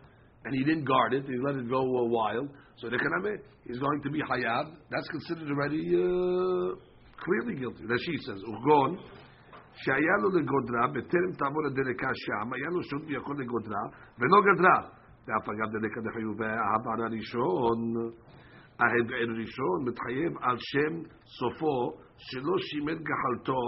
and 0.45 0.55
he 0.55 0.65
didn't 0.65 0.85
guard 0.85 1.15
it. 1.15 1.25
He 1.27 1.37
let 1.45 1.57
it 1.57 1.69
go 1.69 1.81
a 1.81 2.09
while. 2.09 2.49
So 2.79 2.89
the 2.89 2.97
kaname, 2.97 3.39
he's 3.67 3.79
going 3.79 4.03
to 4.03 4.11
be 4.11 4.21
hayab. 4.21 4.75
That's 4.91 5.09
considered 5.09 5.51
already 5.51 5.87
uh, 5.95 6.75
clearly 7.23 7.61
guilty. 7.61 7.85
Rashi 7.85 8.17
says, 8.27 8.41
"Ugon 8.49 8.99
שהיה 9.75 10.17
לו 10.23 10.29
לגודרה, 10.31 10.87
בטרם 10.87 11.33
תעבור 11.39 11.67
הדלקה 11.67 12.11
שם, 12.15 12.53
היה 12.53 12.69
לו 12.71 12.83
שעות 12.83 13.03
ויכול 13.07 13.41
לגודרה, 13.41 13.85
ולא 14.19 14.39
גדרה. 14.49 14.89
ואף 15.27 15.49
אגב 15.49 15.69
דלקה 15.73 16.01
דחיובה, 16.01 16.47
העבר 16.47 17.05
הראשון, 17.05 17.79
ההדער 18.81 19.31
ראשון, 19.41 19.79
מתחייב 19.89 20.33
על 20.41 20.57
שם 20.59 20.95
סופו, 21.39 21.93
שלא 22.17 22.59
שימר 22.59 22.95
גחלתו 22.95 23.63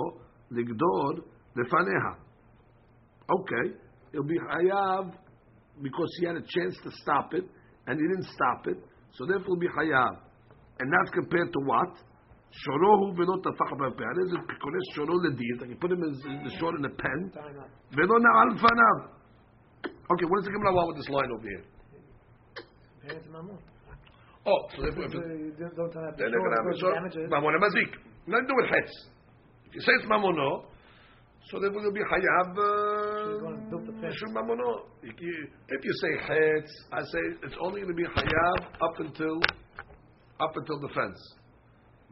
לגדור 0.51 1.13
לפניה. 1.57 2.07
Okay, 3.30 3.76
it'll 4.14 4.26
be 4.26 4.40
hayav 4.40 5.14
because 5.82 6.10
he 6.20 6.26
had 6.26 6.36
a 6.36 6.42
chance 6.42 6.76
to 6.84 6.92
stop 7.02 7.34
it 7.34 7.46
and 7.88 8.00
he 8.00 8.06
didn't 8.08 8.28
stop 8.34 8.68
it, 8.68 8.78
so 9.14 9.26
therefore 9.26 9.56
it'll 9.56 9.60
be 9.60 9.68
hayav. 9.68 10.18
And 10.80 10.92
that's 10.94 11.12
compared 11.14 11.52
to 11.54 11.60
what? 11.66 11.92
Shorohu 12.50 13.16
velo 13.16 13.38
tafach 13.46 13.78
b'peh. 13.78 14.02
How 14.02 14.14
does 14.18 14.34
it 14.34 14.42
connect 14.50 14.88
shoro 14.98 15.14
ledin? 15.22 15.62
I 15.62 15.68
can 15.68 15.78
put 15.78 15.92
him 15.92 16.02
in 16.04 16.14
the 16.44 16.52
short 16.58 16.76
in 16.80 16.86
a 16.86 16.90
pen. 16.90 17.32
Time 17.36 17.60
up. 17.60 17.70
Velo 17.94 18.18
na'al 18.18 18.58
fanav. 18.58 18.98
Okay, 19.86 20.26
what 20.26 20.42
does 20.42 20.46
the 20.46 20.52
Gemara 20.58 20.74
want 20.74 20.88
with 20.90 20.98
this 20.98 21.10
line 21.10 21.30
over 21.30 21.46
here? 21.46 21.64
Compare 23.00 23.18
it 23.18 23.24
to 23.24 23.30
Mammon. 23.30 23.58
Oh, 24.48 24.66
so 24.74 24.82
if, 24.88 24.96
So 24.96 25.02
if, 25.04 25.14
you 25.14 25.54
don't 25.60 25.76
don't 25.76 25.94
then 25.94 26.32
they're 26.32 26.42
going 26.42 26.50
to 26.50 26.58
have 26.58 26.66
a 26.66 26.74
the 26.74 26.80
short. 26.80 26.94
damages. 26.96 27.30
Mamon 27.30 27.54
mazik. 27.62 27.92
Nothing 28.26 28.48
to 28.48 28.50
do 28.50 28.56
with 28.58 28.70
hetz. 28.74 28.94
If 29.70 29.76
you 29.76 29.82
say 29.82 29.94
it's 30.00 30.08
mamono, 30.10 30.66
so 31.50 31.60
then 31.60 31.74
will 31.74 31.92
be 31.92 32.00
hayav 32.02 32.54
She's 32.54 33.42
gonna 33.42 33.58
build 33.70 33.88
the 33.88 33.94
uh, 33.94 34.32
mamono. 34.38 34.86
If 35.02 35.84
you 35.84 35.94
say 36.02 36.12
hetz, 36.28 36.72
I 36.92 37.02
say 37.02 37.24
it's 37.44 37.56
only 37.62 37.82
going 37.82 37.96
to 37.96 37.98
be 37.98 38.06
hayav 38.06 38.60
up 38.82 39.00
until 39.00 39.42
up 40.40 40.56
until 40.56 40.80
the 40.80 40.90
fence. 40.90 41.20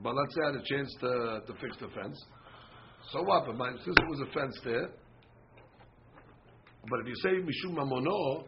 But 0.01 0.15
let's 0.15 0.33
say 0.35 0.41
I 0.41 0.45
had 0.47 0.55
a 0.55 0.65
chance 0.65 0.89
to 1.01 1.41
to 1.47 1.53
fix 1.61 1.77
the 1.77 1.87
fence. 1.89 2.17
So 3.11 3.21
what? 3.21 3.45
But 3.45 3.57
my, 3.57 3.69
since 3.71 3.95
there 3.95 4.09
was 4.09 4.21
a 4.27 4.31
fence 4.33 4.59
there, 4.65 4.89
but 6.89 6.99
if 7.01 7.07
you 7.07 7.15
say 7.21 7.29
mishum 7.37 7.75
mamono, 7.77 8.43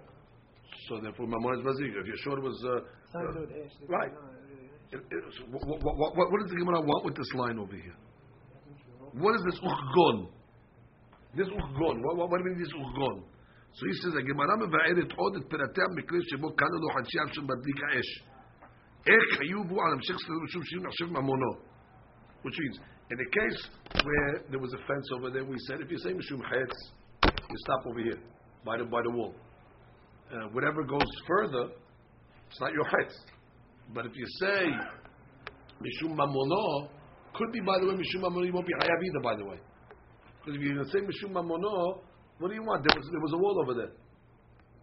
so 0.88 1.00
therefore 1.01 1.27
mamon 1.27 1.60
is 1.60 1.65
mazik. 1.65 1.93
If 2.01 2.05
you're 2.08 2.24
sure 2.24 2.38
it 2.39 2.43
was. 2.43 2.58
Uh, 2.65 2.81
It's 3.05 3.13
not 3.13 3.22
to 3.22 3.34
do 3.34 3.39
with 3.41 3.51
Ash. 3.51 3.72
It's 3.81 3.89
Right. 3.89 4.12
uh, 4.12 4.98
it- 4.98 5.05
it- 5.05 5.50
what, 5.51 5.65
what, 5.84 5.98
what, 5.98 6.31
what 6.31 6.39
does 6.41 6.50
the 6.50 6.58
Gemara 6.58 6.81
want 6.81 7.05
with 7.05 7.15
this 7.15 7.31
line 7.36 7.60
over 7.60 7.75
here? 7.75 7.96
What 9.13 9.36
is 9.36 9.43
this 9.50 9.60
uchgon? 9.62 10.29
This 11.34 11.49
uchgon. 11.49 12.02
What, 12.02 12.16
what, 12.16 12.30
what 12.30 12.38
do 12.38 12.44
you 12.44 12.54
mean 12.54 12.62
this 12.62 12.73
uchgon? 12.73 13.23
So 13.75 13.87
he 13.87 13.94
says, 14.02 14.14
הגמרא 14.16 14.56
מבארת 14.56 15.12
עוד 15.16 15.37
את 15.37 15.50
פרטי 15.50 15.80
המקרה 15.82 16.18
שבו 16.23 16.56
קנו 16.56 16.78
לו 16.82 16.94
חנשיו 16.94 17.34
של 17.34 17.42
מדליק 17.42 17.78
האש. 17.88 18.25
איך 19.06 19.38
חיובו 19.38 19.82
על 19.82 19.92
המשך 19.92 20.16
סדר 20.18 20.40
משום 20.44 20.62
שהוא 20.64 20.87
נחשב 20.87 21.12
ממונו. 21.12 21.52
Which 22.44 22.58
means, 22.58 22.78
in 23.11 23.16
the 23.18 23.30
case 23.38 23.61
where 24.04 24.32
there 24.50 24.61
was 24.61 24.73
a 24.75 24.78
fence 24.87 25.08
over 25.16 25.30
there, 25.30 25.44
we 25.44 25.58
said, 25.66 25.80
if 25.80 25.90
you 25.90 25.99
say 25.99 26.12
משום 26.12 26.42
חץ, 26.42 26.73
you 27.25 27.56
stop 27.64 27.87
over 27.87 28.00
here, 28.00 28.20
by 28.64 28.78
the, 28.78 28.84
by 28.84 29.02
the 29.02 29.11
wall. 29.11 29.34
Uh, 30.30 30.49
whatever 30.52 30.82
goes 30.84 31.11
further, 31.26 31.64
it's 32.49 32.61
not 32.61 32.73
your 32.73 32.84
hetz. 32.84 33.14
But 33.92 34.06
if 34.06 34.12
you 34.14 34.26
say 34.40 34.64
mishum 35.84 36.16
mamono, 36.16 36.88
could 37.34 37.52
be 37.52 37.61
by 37.61 37.78
the 37.80 37.87
way 37.87 37.94
mishum 37.94 38.23
mamono, 38.23 38.46
you 38.46 38.52
won't 38.52 38.66
be 38.66 38.75
hayav 38.80 39.00
either. 39.04 39.20
By 39.23 39.37
the 39.37 39.44
way, 39.44 39.58
because 40.39 40.60
if 40.60 40.62
you 40.62 40.84
say 40.91 41.00
Mishum 41.00 41.34
Mamono, 41.34 42.00
what 42.39 42.50
do 42.50 42.55
you 42.55 42.63
want? 42.63 42.84
There 42.88 42.96
was, 42.98 43.08
there 43.12 43.19
was 43.19 43.34
a 43.34 43.38
wall 43.38 43.60
over 43.62 43.74
there. 43.74 43.91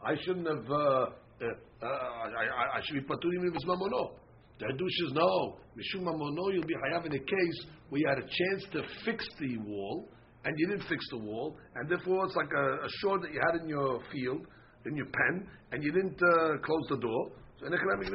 I 0.04 0.14
shouldn't 0.22 0.46
have, 0.46 0.70
uh, 0.70 0.76
uh, 0.76 1.46
uh, 1.82 1.86
I, 1.86 2.78
I, 2.78 2.80
should 2.84 2.94
be 2.94 3.00
Paturim 3.00 3.48
if 3.48 3.54
it's 3.54 3.64
Mamono. 3.64 4.12
The 4.58 4.66
Hadush 4.66 5.06
is 5.08 5.12
no. 5.12 5.56
Mishum 5.76 6.04
Mamono, 6.04 6.52
you'll 6.52 6.66
be 6.66 6.74
Hayav 6.74 7.06
in 7.06 7.12
a 7.12 7.18
case 7.18 7.66
where 7.88 8.00
you 8.00 8.08
had 8.08 8.18
a 8.18 8.22
chance 8.22 8.64
to 8.72 8.82
fix 9.04 9.26
the 9.40 9.58
wall, 9.58 10.08
and 10.44 10.54
you 10.58 10.68
didn't 10.68 10.88
fix 10.88 11.04
the 11.10 11.18
wall, 11.18 11.56
and 11.74 11.88
therefore 11.88 12.26
it's 12.26 12.36
like 12.36 12.50
a, 12.56 12.84
a 12.84 12.88
shore 13.00 13.18
that 13.18 13.32
you 13.32 13.40
had 13.50 13.60
in 13.62 13.68
your 13.68 14.00
field, 14.12 14.46
in 14.86 14.96
your 14.96 15.06
pen, 15.06 15.48
and 15.72 15.82
you 15.82 15.92
didn't 15.92 16.20
uh, 16.22 16.58
close 16.62 16.86
the 16.90 16.98
door. 16.98 17.30
So, 17.58 17.64
so 17.64 17.70
that's 17.70 17.82
what 17.82 17.94
it 17.94 18.10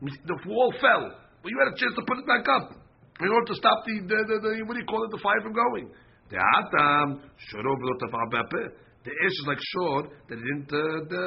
means. 0.00 0.18
The 0.26 0.36
wall 0.46 0.74
fell. 0.80 1.23
but 1.43 1.47
you 1.51 1.57
had 1.59 1.69
a 1.73 1.77
chance 1.77 1.93
to 1.95 2.03
put 2.05 2.17
it 2.19 2.27
back 2.27 2.45
up 2.47 2.75
in 3.19 3.29
order 3.29 3.47
to 3.51 3.55
stop 3.55 3.83
the, 3.85 3.95
the, 4.03 4.19
the, 4.29 4.35
the 4.43 4.51
what 4.67 4.73
do 4.75 4.79
you 4.79 4.89
call 4.89 5.03
it, 5.03 5.11
the 5.11 5.21
fire 5.23 5.41
from 5.43 5.53
going. 5.53 5.87
The 6.29 6.37
atam, 6.37 7.07
שורו 7.37 7.73
ולא 7.79 7.93
טבע 7.99 8.23
בהפה. 8.31 8.63
The 9.03 9.11
ash 9.11 9.35
is 9.41 9.47
like 9.47 9.61
short 9.75 10.05
that 10.27 10.37
he 10.37 10.43
didn't 10.43 10.71
uh, 10.71 11.07
the, 11.07 11.23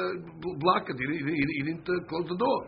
block 0.61 0.85
it, 0.89 0.95
he 0.95 1.05
didn't, 1.09 1.25
he, 1.25 1.41
he 1.57 1.63
didn't 1.67 1.89
uh, 1.89 2.05
close 2.07 2.27
the 2.29 2.37
door. 2.37 2.61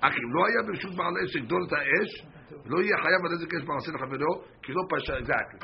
אך 0.00 0.12
אם 0.12 0.34
לא 0.34 0.46
היה 0.46 0.60
ברשות 0.66 0.94
בעל 0.96 1.14
האש 1.20 1.36
לגדול 1.36 1.62
את 1.68 1.72
האש, 1.72 2.10
לא 2.66 2.82
יהיה 2.82 2.96
חייב 3.02 3.20
על 3.24 3.32
נזק 3.32 3.54
אש 3.54 3.64
מעשה 3.68 3.92
לחברו, 3.92 4.32
כי 4.62 4.72
לא 4.72 4.82
פשע, 4.90 5.14
exactly. 5.18 5.60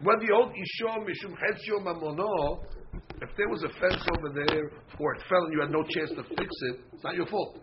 Whether 0.00 0.24
you 0.24 0.34
hold 0.34 0.52
Ishom 0.52 1.00
Mishum 1.08 1.32
Hetzio 1.32 1.80
Mamono, 1.86 2.64
if 3.22 3.30
there 3.36 3.48
was 3.48 3.62
a 3.62 3.68
fence 3.80 4.04
over 4.16 4.28
there 4.34 4.64
or 4.98 5.14
it 5.14 5.22
fell 5.28 5.44
and 5.44 5.52
you 5.52 5.60
had 5.60 5.70
no 5.70 5.82
chance 5.94 6.10
to 6.10 6.22
fix 6.22 6.50
it, 6.68 6.76
it's 6.92 7.04
not 7.04 7.14
your 7.14 7.26
fault. 7.26 7.58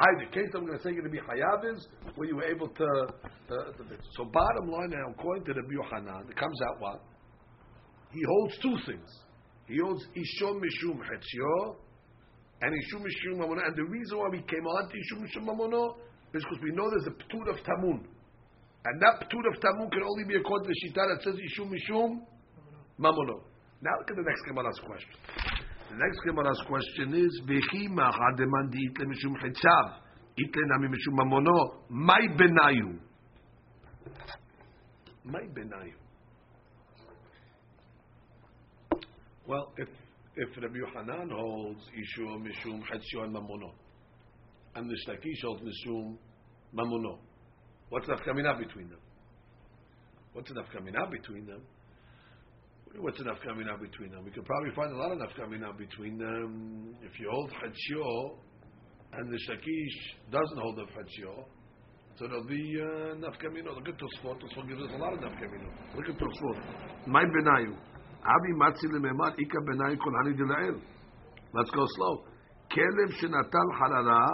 Either 0.00 0.30
case 0.32 0.48
I'm 0.54 0.64
going 0.64 0.78
to 0.78 0.82
say 0.82 0.92
you're 0.96 1.02
going 1.04 1.12
to 1.12 1.20
be 1.20 1.20
Hayav 1.20 1.76
is 1.76 1.86
where 2.14 2.26
you 2.26 2.36
were 2.36 2.48
able 2.48 2.68
to, 2.68 2.84
uh, 2.84 3.52
to. 3.52 3.84
So 4.16 4.24
bottom 4.24 4.70
line 4.70 4.90
now, 4.90 5.12
according 5.12 5.44
to 5.44 5.52
the 5.52 5.60
Yohanan, 5.68 6.24
it 6.30 6.36
comes 6.36 6.58
out 6.68 6.80
what? 6.80 7.02
He 8.12 8.20
holds 8.26 8.54
two 8.62 8.76
things. 8.86 9.08
He 9.68 9.76
holds 9.76 10.02
Ishom 10.16 10.56
Mishum 10.56 10.96
Hetzio 11.04 11.76
and 12.62 12.72
Ishum 12.72 13.04
Mishum 13.04 13.38
Mamono. 13.38 13.60
And 13.66 13.76
the 13.76 13.84
reason 13.84 14.18
why 14.18 14.28
we 14.32 14.38
came 14.48 14.66
on 14.66 14.88
to 14.88 14.94
Ishum 14.96 15.20
Mishum 15.20 15.44
Mamono 15.44 15.96
is 16.32 16.42
because 16.44 16.58
we 16.62 16.72
know 16.72 16.88
there's 16.88 17.06
a 17.06 17.10
Ptur 17.10 17.50
of 17.50 17.56
Tamun. 17.62 18.00
And 18.86 19.02
that 19.02 19.28
Ptur 19.28 19.44
of 19.52 19.60
Tamun 19.60 19.92
can 19.92 20.02
only 20.02 20.24
be 20.24 20.36
according 20.36 20.66
to 20.66 20.72
the 20.72 20.88
Shita 20.88 21.14
that 21.14 21.22
says 21.22 21.34
Ishum 21.34 21.70
Mishum 21.70 22.20
Mamono. 22.98 23.42
Now 23.82 23.92
look 23.98 24.10
at 24.10 24.16
the 24.16 24.24
next 24.24 24.44
Gemara's 24.48 24.80
question. 24.84 25.49
The 25.90 25.96
next 25.96 26.20
Gemara's 26.24 26.62
question 26.68 27.14
is 27.14 27.40
Vechi 27.46 27.88
Mahademan 27.88 28.70
di 28.70 28.78
Itle 28.88 29.06
Mishum 29.06 29.34
Chetzav 29.42 29.98
Itle 30.38 30.62
Nami 30.66 30.86
Mishum 30.86 31.18
Mamono? 31.18 31.82
Mai 31.88 32.28
Benayu? 32.38 32.96
Mai 35.24 35.48
Benayu. 35.52 35.94
Well, 39.48 39.72
if 39.78 39.88
if 40.36 40.62
Rabbi 40.62 40.76
Yohanan 40.78 41.30
holds 41.30 41.80
Ishur 41.90 42.38
Mishum 42.38 42.82
Chetzio 42.82 43.24
and 43.24 43.34
Mamono. 43.34 43.72
And 44.76 44.88
the 44.88 44.94
Shtakish 44.94 45.42
holds 45.42 45.62
Mishum 45.62 46.16
Mamono, 46.72 47.18
what's 47.88 48.06
the 48.06 48.12
nafkamina 48.12 48.56
between 48.60 48.90
them? 48.90 49.00
What's 50.34 50.48
the 50.52 50.60
nafkamina 50.60 51.10
between 51.10 51.46
them? 51.46 51.62
What's 52.98 53.20
enough 53.20 53.38
coming 53.46 53.68
out 53.70 53.80
between 53.80 54.10
them? 54.10 54.24
We 54.24 54.30
could 54.32 54.44
probably 54.44 54.74
find 54.74 54.92
a 54.92 54.96
lot 54.96 55.12
of 55.12 55.18
enough 55.18 55.30
coming 55.36 55.62
out 55.62 55.78
between 55.78 56.18
them. 56.18 56.94
If 57.02 57.18
you 57.20 57.30
hold 57.30 57.50
Chetzio 57.50 58.38
and 59.12 59.32
the 59.32 59.38
Shakish 59.48 60.32
doesn't 60.32 60.58
hold 60.58 60.76
the 60.76 60.82
Chetzio, 60.82 61.44
so 62.18 62.26
there'll 62.26 62.44
be 62.44 62.76
uh, 62.80 63.14
nafkamina. 63.14 63.74
Look 63.74 63.88
at 63.88 63.94
Tosfot. 63.94 64.40
Tosfot 64.42 64.68
gives 64.68 64.82
us 64.82 64.90
a 64.92 64.98
lot 64.98 65.14
of 65.14 65.20
nafkamina. 65.20 65.70
Look 65.96 66.08
at 66.08 66.18
Tosfot. 66.18 67.06
My 67.06 67.22
benayu. 67.24 67.76
Abi 68.22 68.52
matzi 68.58 68.86
lememad 68.92 69.38
ika 69.38 69.58
benayu 69.60 69.96
kol 69.98 70.12
hani 70.22 70.34
dilael. 70.36 70.80
Let's 71.54 71.70
go 71.70 71.86
slow. 71.96 72.24
Kelev 72.70 73.12
shenatal 73.22 73.68
halala 73.80 74.28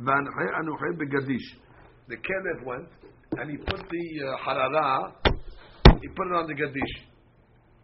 v'anche 0.00 0.46
anuche 0.58 0.98
begadish. 0.98 1.58
The 2.08 2.16
Kelev 2.16 2.66
went 2.66 2.88
and 3.38 3.50
he 3.50 3.56
put 3.56 3.78
the 3.88 4.26
uh, 4.26 4.36
halala, 4.44 5.12
he 6.02 6.08
put 6.08 6.26
it 6.26 6.34
on 6.34 6.46
the 6.48 6.54
gadish. 6.54 7.09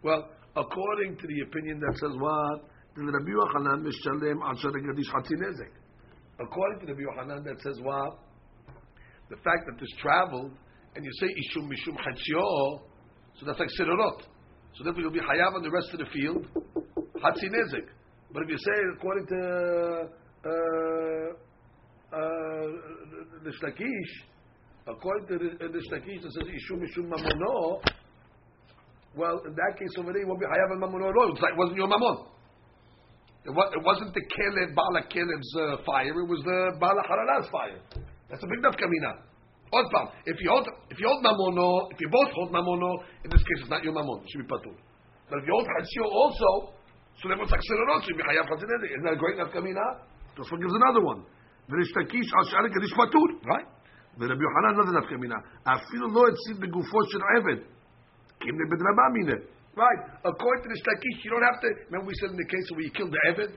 Well, 0.03 0.29
according 0.55 1.17
to 1.19 1.27
the 1.27 1.41
opinion 1.49 1.81
that 1.81 1.99
says 1.99 2.17
what? 2.19 2.71
The 2.95 3.03
Rabbi 3.03 3.31
Yochanan 3.31 3.85
gadish 3.85 5.11
Hatzinezek. 5.13 5.73
According 6.41 6.81
to 6.81 6.87
the 6.87 6.95
Rabbi 6.95 7.05
Yochanan 7.05 7.45
that 7.45 7.61
says 7.63 7.79
what? 7.83 8.19
The 9.29 9.37
fact 9.37 9.67
that 9.67 9.81
this 9.81 9.89
traveled 10.01 10.57
and 10.95 11.05
you 11.05 11.11
say 11.21 11.27
ishum 11.27 11.69
mishum 11.69 11.97
hatzio, 11.97 12.81
so 13.35 13.47
that's 13.47 13.59
like 13.59 13.69
sidorot. 13.79 14.23
So 14.75 14.85
therefore 14.85 15.03
you'll 15.03 15.13
be 15.13 15.21
hayav 15.21 15.55
on 15.55 15.63
the 15.63 15.71
rest 15.71 15.89
of 15.93 15.99
the 15.99 16.07
field, 16.07 16.47
hatzi 17.23 17.49
nezek. 17.51 17.89
But 18.33 18.45
if 18.45 18.49
you 18.49 18.59
say 18.59 18.73
according 18.97 19.27
to 19.27 20.09
uh, 20.45 21.33
uh, 22.13 22.67
the 23.45 23.51
Shtakish, 23.51 24.13
according 24.87 25.27
to 25.29 25.39
the, 25.39 25.69
the 25.69 25.83
Shtakish 25.91 26.23
that 26.23 26.33
says 26.33 26.49
ishum 26.49 26.81
mishum 26.81 27.11
mamono, 27.11 27.83
well, 29.17 29.41
in 29.49 29.57
that 29.57 29.73
case 29.81 29.91
over 29.99 30.13
there, 30.13 30.21
you 30.21 30.29
won't 30.29 30.41
be 30.41 30.47
Hayav 30.47 30.77
al 30.77 30.81
Mammon 30.85 31.03
or 31.03 31.11
It 31.11 31.57
wasn't 31.57 31.77
your 31.81 31.89
Mammon. 31.89 32.29
It, 33.47 33.55
was, 33.55 33.67
it 33.73 33.83
wasn't 33.83 34.13
the 34.13 34.25
Kelev, 34.27 34.75
Bala 34.75 35.07
Kelev's 35.09 35.51
uh, 35.57 35.81
fire, 35.87 36.13
it 36.13 36.29
was 36.29 36.43
the 36.45 36.77
Bala 36.77 37.01
Harara's 37.07 37.49
fire. 37.49 37.81
That's 38.29 38.43
a 38.43 38.49
big 38.51 38.59
nafkamina. 38.59 39.23
Odd 39.73 39.87
palm. 39.91 40.09
If 40.27 40.39
you 40.43 40.51
hold, 40.51 40.67
if 40.91 40.99
you 40.99 41.07
hold 41.07 41.23
mamono, 41.23 41.91
if 41.91 41.99
you 41.99 42.11
both 42.11 42.31
hold 42.35 42.51
mamono, 42.51 43.03
in 43.23 43.31
this 43.31 43.43
case 43.43 43.67
it's 43.67 43.71
not 43.71 43.83
your 43.83 43.95
mamon, 43.95 44.23
it 44.23 44.31
should 44.31 44.47
be 44.47 44.51
patur. 44.51 44.75
But 45.31 45.43
if 45.43 45.45
you 45.47 45.53
hold 45.55 45.67
chatzio 45.67 46.05
also, 46.07 46.51
so 47.19 47.31
then 47.31 47.39
what's 47.39 47.51
achserorot, 47.51 48.03
should 48.07 48.19
be 48.19 48.23
hayav 48.23 48.47
chatzidede. 48.47 48.87
Isn't 48.95 49.07
that 49.07 49.15
a 49.15 49.21
great 49.23 49.39
enough 49.39 49.51
nafkamina? 49.51 50.07
Just 50.39 50.51
one 50.51 50.61
gives 50.61 50.75
another 50.75 51.03
one. 51.03 51.23
ונשתקיש 51.69 52.29
על 52.39 52.45
שאר 52.45 52.65
הקדיש 52.65 52.93
פטור, 52.95 53.27
right? 53.43 53.69
ורבי 54.19 54.45
another 54.63 54.93
לא 54.93 55.01
I 55.01 55.11
feel 55.11 55.19
מינה. 55.19 55.37
אפילו 55.63 56.07
לא 56.09 56.23
הציל 56.29 56.57
בגופו 56.63 56.99
של 57.05 57.19
עבד, 57.37 57.59
Right. 59.76 60.02
According 60.26 60.62
to 60.66 60.70
the 60.70 60.78
Shtakish, 60.82 61.18
you 61.24 61.32
don't 61.32 61.46
have 61.48 61.60
to. 61.62 61.70
Remember, 61.88 62.08
we 62.12 62.16
said 62.20 62.32
in 62.32 62.40
the 62.40 62.50
case 62.50 62.66
where 62.76 62.84
you 62.84 62.92
kill 62.92 63.08
the 63.08 63.22
Evid? 63.32 63.52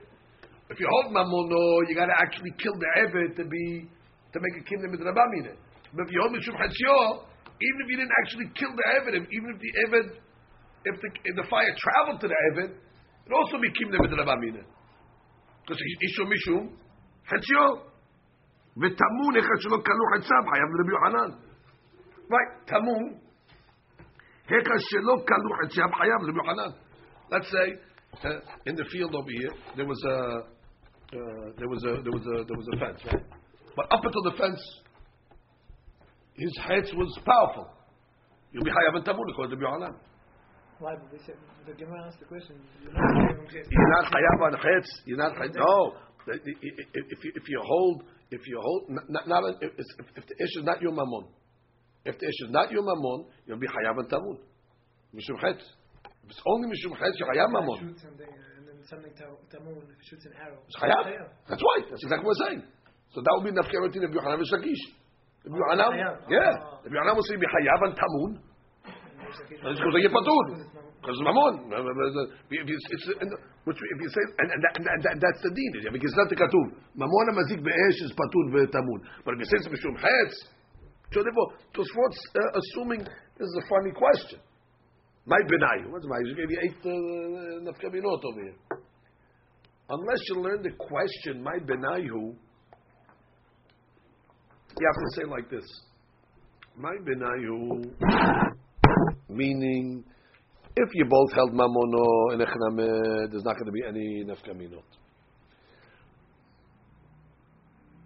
If 0.69 0.79
you 0.79 0.87
hold 0.89 1.13
Mamono, 1.13 1.85
you 1.89 1.95
got 1.95 2.07
to 2.07 2.17
actually 2.17 2.53
kill 2.57 2.73
the 2.73 2.89
Evid 3.03 3.35
to 3.35 3.43
be 3.45 3.89
to 4.33 4.37
make 4.39 4.55
a 4.61 4.65
kingdom 4.65 4.91
with 4.91 5.01
Rabamine. 5.01 5.53
But 5.93 6.07
if 6.07 6.09
you 6.11 6.19
hold 6.23 6.33
Mishum 6.33 6.55
Hatzio, 6.55 7.27
even 7.59 7.77
if 7.83 7.87
you 7.91 7.97
didn't 7.97 8.15
actually 8.23 8.47
kill 8.55 8.71
the 8.73 8.85
Evid, 8.99 9.13
even 9.27 9.47
if 9.53 9.59
the 9.59 9.71
Evid, 9.85 10.07
if 10.85 10.95
the, 11.01 11.09
if 11.23 11.33
the 11.35 11.47
fire 11.49 11.71
traveled 11.77 12.19
to 12.21 12.27
the 12.27 12.37
Evid, 12.51 12.71
it 12.71 13.31
also 13.31 13.59
be 13.59 13.71
kingdom 13.75 14.01
with 14.01 14.11
Rabamine. 14.11 14.63
Because 15.65 15.81
Ishum 15.81 16.29
Mishum 16.31 16.63
חציו. 17.29 17.95
וטמון 18.77 19.33
אחד 19.39 19.57
שלא 19.59 19.77
כלו 19.85 20.05
חציו, 20.13 20.41
חייב 20.51 20.69
לרבי 20.75 20.91
יוחנן. 20.91 21.31
Right, 22.29 22.51
טמון. 22.65 23.03
Let's 27.30 27.50
say, 27.50 27.78
uh, 28.24 28.40
in 28.66 28.74
the 28.74 28.84
field 28.90 29.14
over 29.14 29.30
here, 29.30 29.52
there 29.76 29.86
was 29.86 30.02
a, 30.04 30.10
uh, 30.10 31.52
there 31.58 31.68
was 31.68 31.84
a, 31.84 32.02
there 32.02 32.12
was 32.12 32.26
a, 32.26 32.44
there 32.44 32.56
was 32.56 32.66
a 32.74 32.78
fence, 32.78 33.00
right? 33.06 33.24
But 33.76 33.86
up 33.92 34.04
until 34.04 34.22
the 34.22 34.32
fence, 34.36 34.60
his 36.34 36.52
hetz 36.66 36.92
was 36.94 37.18
powerful. 37.24 37.70
You'll 38.52 38.64
be 38.64 38.70
chayav 38.70 38.96
and 38.96 39.04
tamun 39.04 39.30
according 39.30 39.58
to 39.58 39.64
Yohanan. 39.64 39.94
Why? 40.80 40.94
But 40.96 41.12
they 41.12 41.24
said, 41.24 41.36
the 41.66 41.74
Gemara 41.74 42.06
asked 42.08 42.18
the 42.18 42.26
question. 42.26 42.56
You're 42.82 42.92
not 42.92 44.10
chayav 44.10 44.40
on 44.42 44.52
hetz. 44.54 44.90
You're 45.04 45.18
not 45.18 45.36
chayav. 45.36 45.54
No. 45.54 45.94
If 46.26 46.44
you, 47.24 47.32
if 47.34 47.48
you 47.48 47.60
hold, 47.64 48.02
if 48.30 48.46
you 48.46 48.60
hold, 48.60 48.90
not, 49.08 49.28
not 49.28 49.44
if, 49.62 49.72
if 50.16 50.26
the 50.26 50.34
issue 50.34 50.60
is 50.60 50.64
not 50.64 50.80
your 50.82 50.92
mammon, 50.92 51.26
if 52.04 52.18
the 52.18 52.26
issue 52.26 52.46
is 52.48 52.52
not 52.52 52.70
your 52.70 52.82
mammon, 52.82 53.26
you'll 53.46 53.58
be 53.60 53.68
chayav 53.68 53.98
and 53.98 54.08
tamun. 54.08 54.36
Mishum 55.12 55.36
hetz. 55.42 55.60
If 56.24 56.30
it's 56.32 56.42
only 56.46 56.68
mishum 56.72 56.96
hetz, 56.96 57.12
you're 57.20 57.28
chayav 57.28 57.52
mammon. 57.52 57.76
Shoots 57.76 58.02
something, 58.02 58.32
and 58.56 58.64
then 58.64 58.78
something 58.88 59.12
Tamun, 59.52 59.84
if 59.84 59.90
it 59.90 60.04
shoots 60.08 60.24
an 60.24 60.32
arrow. 60.40 60.56
It's 60.64 60.78
chayav. 60.80 61.04
That's 61.48 61.60
right. 61.60 61.84
That's 61.90 62.02
exactly 62.02 62.24
what 62.24 62.36
we're 62.38 62.46
saying. 62.48 62.62
So 63.12 63.20
that 63.20 63.32
would 63.36 63.44
be 63.44 63.52
nafkerotin 63.52 64.06
of 64.06 64.14
Yohanan 64.14 64.40
v'Shakish. 64.40 64.82
If 65.44 65.52
oh, 65.52 65.60
Yohanan, 65.60 65.92
chayav. 65.92 66.16
yeah. 66.30 66.52
Oh. 66.56 66.86
If 66.86 66.90
Yohanan 66.92 67.14
will 67.16 67.26
say 67.28 67.36
be 67.36 67.44
chayav 67.44 67.80
and 67.84 67.94
tamun, 67.98 68.30
It's 69.28 69.76
because 69.76 69.92
they 69.92 70.02
get 70.02 70.12
patur. 70.16 70.44
Because 71.00 71.16
it's 71.16 71.24
mamon. 71.24 71.52
If 71.68 72.68
you, 72.68 72.76
it's, 72.76 73.06
which, 73.64 73.76
if 73.76 73.98
you 74.00 74.08
say, 74.08 74.24
and, 74.40 74.48
and, 74.52 74.60
and, 74.60 74.84
that, 74.84 75.12
and 75.16 75.20
that's 75.20 75.40
the 75.44 75.52
deen. 75.52 75.72
Because 75.92 76.12
that's 76.16 76.28
the 76.32 76.36
katuv. 76.36 76.66
Mamon 76.96 77.26
mazik 77.36 77.60
be'esh 77.60 77.98
is 78.04 78.12
patur 78.16 78.44
ve'tamun. 78.52 79.00
But 79.24 79.36
if 79.36 79.44
you 79.44 79.48
say 79.48 79.56
it's 79.64 79.68
mishum 79.68 79.96
hetz, 79.96 80.34
so 81.12 81.22
therefore, 81.22 81.52
Tosfot's 81.74 82.20
uh, 82.34 82.58
assuming 82.58 83.00
this 83.00 83.46
is 83.46 83.58
a 83.64 83.68
funny 83.68 83.92
question. 83.92 84.40
My 85.26 85.38
benayu. 85.38 85.90
What's 85.90 86.06
my? 86.06 86.18
You 86.24 86.34
gave 86.34 86.50
you 86.50 86.58
eight 86.62 86.76
uh, 86.84 86.90
nafkaminot 87.70 88.24
over 88.24 88.42
here. 88.42 88.54
Unless 89.88 90.20
you 90.28 90.40
learn 90.40 90.62
the 90.62 90.70
question, 90.70 91.42
my 91.42 91.58
benayu, 91.58 92.34
you 94.78 94.86
have 94.86 94.96
to 94.96 95.10
say 95.16 95.24
like 95.28 95.50
this. 95.50 95.66
My 96.76 96.94
benayu 97.02 97.92
meaning 99.28 100.04
if 100.76 100.88
you 100.94 101.04
both 101.04 101.32
held 101.32 101.52
mamono 101.52 102.32
and 102.32 102.40
echname, 102.40 103.30
there's 103.30 103.44
not 103.44 103.56
going 103.56 103.66
to 103.66 103.72
be 103.72 103.82
any 103.86 104.24
nefkaminot. 104.24 104.82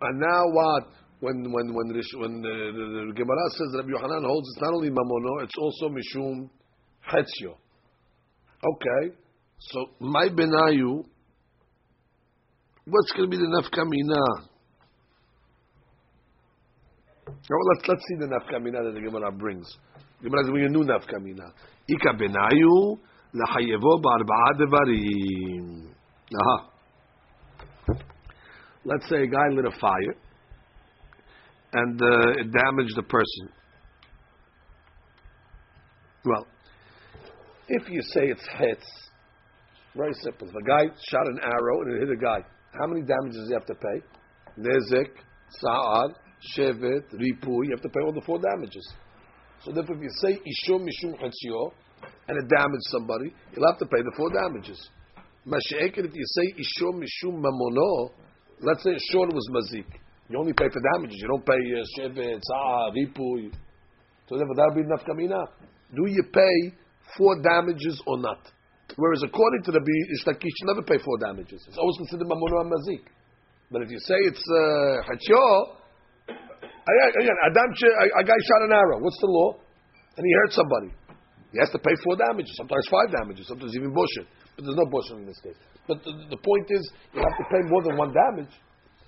And 0.01 0.21
now 0.21 0.43
what? 0.51 0.89
When 1.21 1.53
when 1.53 1.73
when 1.75 1.89
when 1.89 2.43
the, 2.43 2.55
the, 2.75 3.07
the 3.09 3.13
Gemara 3.15 3.51
says 3.51 3.75
Rabbi 3.77 3.89
Yohanan 3.89 4.25
holds 4.25 4.49
it's 4.55 4.63
not 4.63 4.75
only 4.75 4.91
mamono, 4.91 5.43
it's 5.45 5.55
also 5.59 5.89
mishum 5.89 6.51
hetzio. 7.07 7.57
Okay, 8.63 9.15
so 9.59 9.87
my 10.01 10.29
benayu. 10.29 11.05
What's 12.87 13.13
going 13.13 13.31
to 13.31 13.37
be 13.37 13.39
the 13.39 13.49
nefkamina? 13.49 14.49
Well, 17.27 17.67
let's 17.75 17.89
let's 17.89 18.03
see 18.09 18.17
the 18.19 18.27
nafkamina 18.27 18.85
that 18.85 18.93
the 18.95 19.01
Gemara 19.01 19.33
brings. 19.33 19.67
Gemara 20.23 20.43
is 20.43 20.51
bringing 20.51 20.69
a 20.69 20.79
new 20.79 20.85
nafkamina. 20.85 21.53
Ika 21.89 22.13
benayu 22.19 22.99
lachayevo 23.35 24.03
ba'arba'a 24.03 24.59
devarim. 24.61 25.89
Aha. 26.41 26.71
Let's 28.85 29.09
say 29.09 29.23
a 29.23 29.27
guy 29.27 29.49
lit 29.51 29.65
a 29.65 29.71
fire 29.81 30.15
and 31.75 32.01
uh, 32.01 32.41
it 32.41 32.53
damaged 32.53 32.97
the 32.97 33.03
person. 33.03 33.49
Well, 36.25 36.47
if 37.69 37.89
you 37.91 38.01
say 38.03 38.29
it's 38.29 38.47
hits, 38.59 38.87
very 39.97 40.15
simple. 40.23 40.49
If 40.49 40.55
a 40.55 40.67
guy 40.67 40.95
shot 41.11 41.27
an 41.27 41.39
arrow 41.43 41.83
and 41.83 41.95
it 41.95 42.01
hit 42.01 42.11
a 42.11 42.21
guy, 42.21 42.39
how 42.79 42.87
many 42.87 43.03
damages 43.03 43.37
does 43.37 43.49
he 43.49 43.55
have 43.55 43.67
to 43.67 43.75
pay? 43.75 44.03
Nezik, 44.59 45.11
sa'ad, 45.61 46.11
shevet, 46.57 47.13
ripu, 47.13 47.65
you 47.65 47.71
have 47.71 47.83
to 47.83 47.89
pay 47.89 48.01
all 48.05 48.13
the 48.13 48.23
four 48.25 48.39
damages. 48.39 48.87
So 49.65 49.73
therefore, 49.73 49.97
if 49.97 50.03
you 50.03 50.11
say 50.23 50.39
ishum 50.39 50.87
mishum 50.87 51.19
chatzio, 51.19 51.73
and 52.29 52.39
it 52.39 52.49
damaged 52.49 52.87
somebody, 52.91 53.35
you'll 53.55 53.67
have 53.67 53.79
to 53.79 53.87
pay 53.87 54.03
the 54.03 54.13
four 54.17 54.31
damages. 54.31 54.91
Mashiach, 55.47 55.99
if 55.99 56.15
you 56.15 56.25
say 56.25 56.55
ishum 56.59 57.03
mishum 57.03 57.43
mamono, 57.43 58.11
let's 58.61 58.83
say 58.83 58.97
short 59.11 59.33
was 59.33 59.49
mazik, 59.53 59.87
you 60.29 60.39
only 60.39 60.53
pay 60.53 60.69
for 60.73 60.81
damages. 60.95 61.19
You 61.21 61.29
don't 61.29 61.45
pay 61.45 61.61
uh, 61.61 61.85
shevet, 61.99 62.41
tzah, 62.41 62.93
ripu. 62.97 63.53
So 64.29 64.37
therefore, 64.37 64.57
that 64.57 64.73
would 64.73 64.81
be 64.81 64.89
nafkamina. 64.89 65.45
Do 65.95 66.09
you 66.09 66.25
pay 66.33 66.77
for 67.19 67.41
damages 67.43 68.01
or 68.07 68.19
not? 68.19 68.41
Whereas 68.97 69.23
according 69.23 69.63
to 69.65 69.73
the 69.73 69.81
Ishtakish, 69.81 70.55
you 70.61 70.67
never 70.67 70.83
pay 70.83 70.99
for 71.03 71.19
damages. 71.19 71.65
It's 71.69 71.79
always 71.79 71.97
considered 71.99 72.29
mamono 72.29 72.61
and 72.63 72.73
mazik. 72.73 73.05
But 73.71 73.83
if 73.83 73.91
you 73.91 73.99
say 73.99 74.15
it's 74.29 74.45
hachyo, 75.09 75.77
again, 76.29 77.37
Adam, 77.45 77.69
a, 77.73 78.25
guy 78.25 78.39
shot 78.39 78.63
an 78.65 78.73
arrow. 78.73 79.01
What's 79.01 79.19
the 79.21 79.27
law? 79.27 79.57
And 80.17 80.25
he 80.25 80.33
hurt 80.45 80.53
somebody. 80.53 80.91
He 81.53 81.59
has 81.59 81.71
to 81.71 81.79
pay 81.79 81.95
four 82.03 82.17
damages, 82.17 82.55
sometimes 82.57 82.87
five 82.91 83.11
damages, 83.15 83.47
sometimes 83.47 83.75
even 83.77 83.93
bushing. 83.93 84.27
But 84.57 84.65
there's 84.65 84.79
no 84.79 84.87
bushing 84.91 85.23
in 85.23 85.27
this 85.27 85.41
case. 85.43 85.59
But 85.87 86.03
the, 86.05 86.13
the 86.31 86.41
point 86.43 86.67
is, 86.71 86.83
you 87.13 87.21
have 87.21 87.37
to 87.39 87.47
pay 87.51 87.63
more 87.67 87.83
than 87.83 87.97
one 87.97 88.13
damage. 88.15 88.53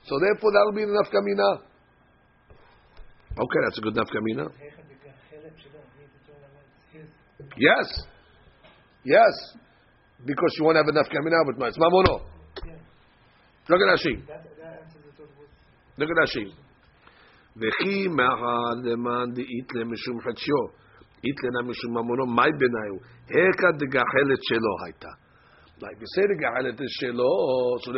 So 0.05 0.19
therefore, 0.19 0.51
that'll 0.51 0.73
be 0.73 0.83
enough 0.83 1.09
kamina. 1.11 1.61
Okay, 3.31 3.59
that's 3.65 3.77
a 3.77 3.81
good 3.81 3.93
enough 3.93 4.09
kamina. 4.09 4.49
Yes. 7.57 7.87
Yes. 9.03 9.57
Because 10.25 10.55
you 10.57 10.65
won't 10.65 10.77
have 10.77 10.87
enough 10.87 11.07
kamina, 11.07 11.45
but 11.45 11.57
no, 11.57 11.65
it's 11.65 11.77
mamono. 11.77 12.21
Look 13.69 13.79
at 13.79 13.99
Rashi. 13.99 14.21
Look 15.97 16.09
at 16.09 16.17
Rashi. 16.17 16.53
וכי 17.57 18.07
מאחר 18.07 18.69
למאן 18.83 19.31
דאיתלה 19.33 19.83
משום 19.83 20.21
חדשו, 20.21 20.61
איתלנה 21.25 21.61
משום 21.69 21.91
ממונו, 21.97 22.25
מאי 22.25 22.51
בניו, 22.59 22.95
היכא 23.27 23.71
דגחלת 23.77 24.41
שלו 24.41 24.73
הייתה. 24.85 25.11
Like 25.81 25.97
you 25.99 26.05
say 26.15 26.23
the 26.29 26.35
גחלת 26.37 26.79
is 26.79 26.91
שלו, 26.99 27.33
so 27.83 27.89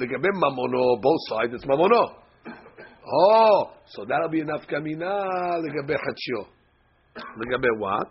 לגבי 0.00 0.28
ממונו, 0.34 0.96
both 1.04 1.22
sides, 1.30 1.52
it's 1.54 1.66
ממונו. 1.66 2.04
Oh, 3.06 3.70
so 3.86 4.04
that'll 4.04 4.28
be 4.28 4.40
enough 4.40 4.64
כמינה 4.66 5.14
לגבי 5.64 5.94
חדשו. 5.94 6.42
לגבי 7.36 7.68
what? 7.82 8.08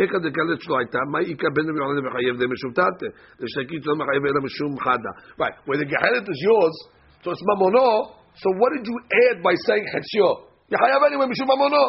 היכא 0.00 0.18
דגחלת 0.18 0.60
שלו 0.60 0.78
הייתה, 0.78 0.98
מה 1.10 1.18
איכא 1.18 1.48
בין 1.54 1.64
רבי 1.68 1.78
יוחנן 1.78 2.04
מחייב 2.08 2.34
למשום 2.42 2.72
תתא, 2.72 3.06
לשתקית 3.40 3.86
לא 3.86 3.94
מחייב 4.00 4.22
אלא 4.26 4.40
משום 4.44 4.80
חדה. 4.80 5.12
Right, 5.40 5.56
where 5.66 5.78
the 5.78 5.84
גחלת 5.84 6.28
is 6.28 6.40
yours, 6.48 6.76
so 7.22 7.30
it's 7.30 7.42
mamono. 7.48 7.88
So 8.34 8.48
what 8.58 8.70
did 8.76 8.84
you 8.90 8.98
add 9.24 9.42
by 9.42 9.54
saying 9.66 9.86
chetzio? 9.92 10.28
You 10.70 10.76
have 10.80 11.02
anyway 11.06 11.26
mishum 11.30 11.48
mamono. 11.48 11.84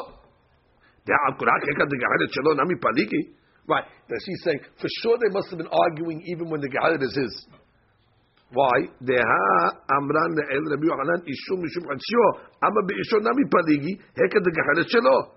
Right. 3.67 3.85
Does 4.09 4.23
he 4.25 4.35
saying 4.43 4.59
for 4.79 4.89
sure 5.01 5.17
they 5.17 5.31
must 5.31 5.49
have 5.49 5.57
been 5.57 5.71
arguing 5.71 6.21
even 6.27 6.49
when 6.49 6.59
the 6.59 6.67
gehalet 6.67 7.01
is 7.01 7.15
his? 7.15 7.47
Why? 8.51 8.91
Deha 9.01 9.47
amran 9.97 10.31
le'el 10.35 10.65
Rabbi 10.67 10.85
Yochanan 10.85 11.21
ishum 11.23 11.63
mishum 11.63 11.87
chetzio. 11.87 12.25
Ama 12.61 12.81
be'ishon 12.87 13.23
nami 13.23 13.45
paligi 13.49 13.93
heka 14.19 14.39
the 14.43 14.51
gehalet 14.51 14.87
shelo. 14.91 15.31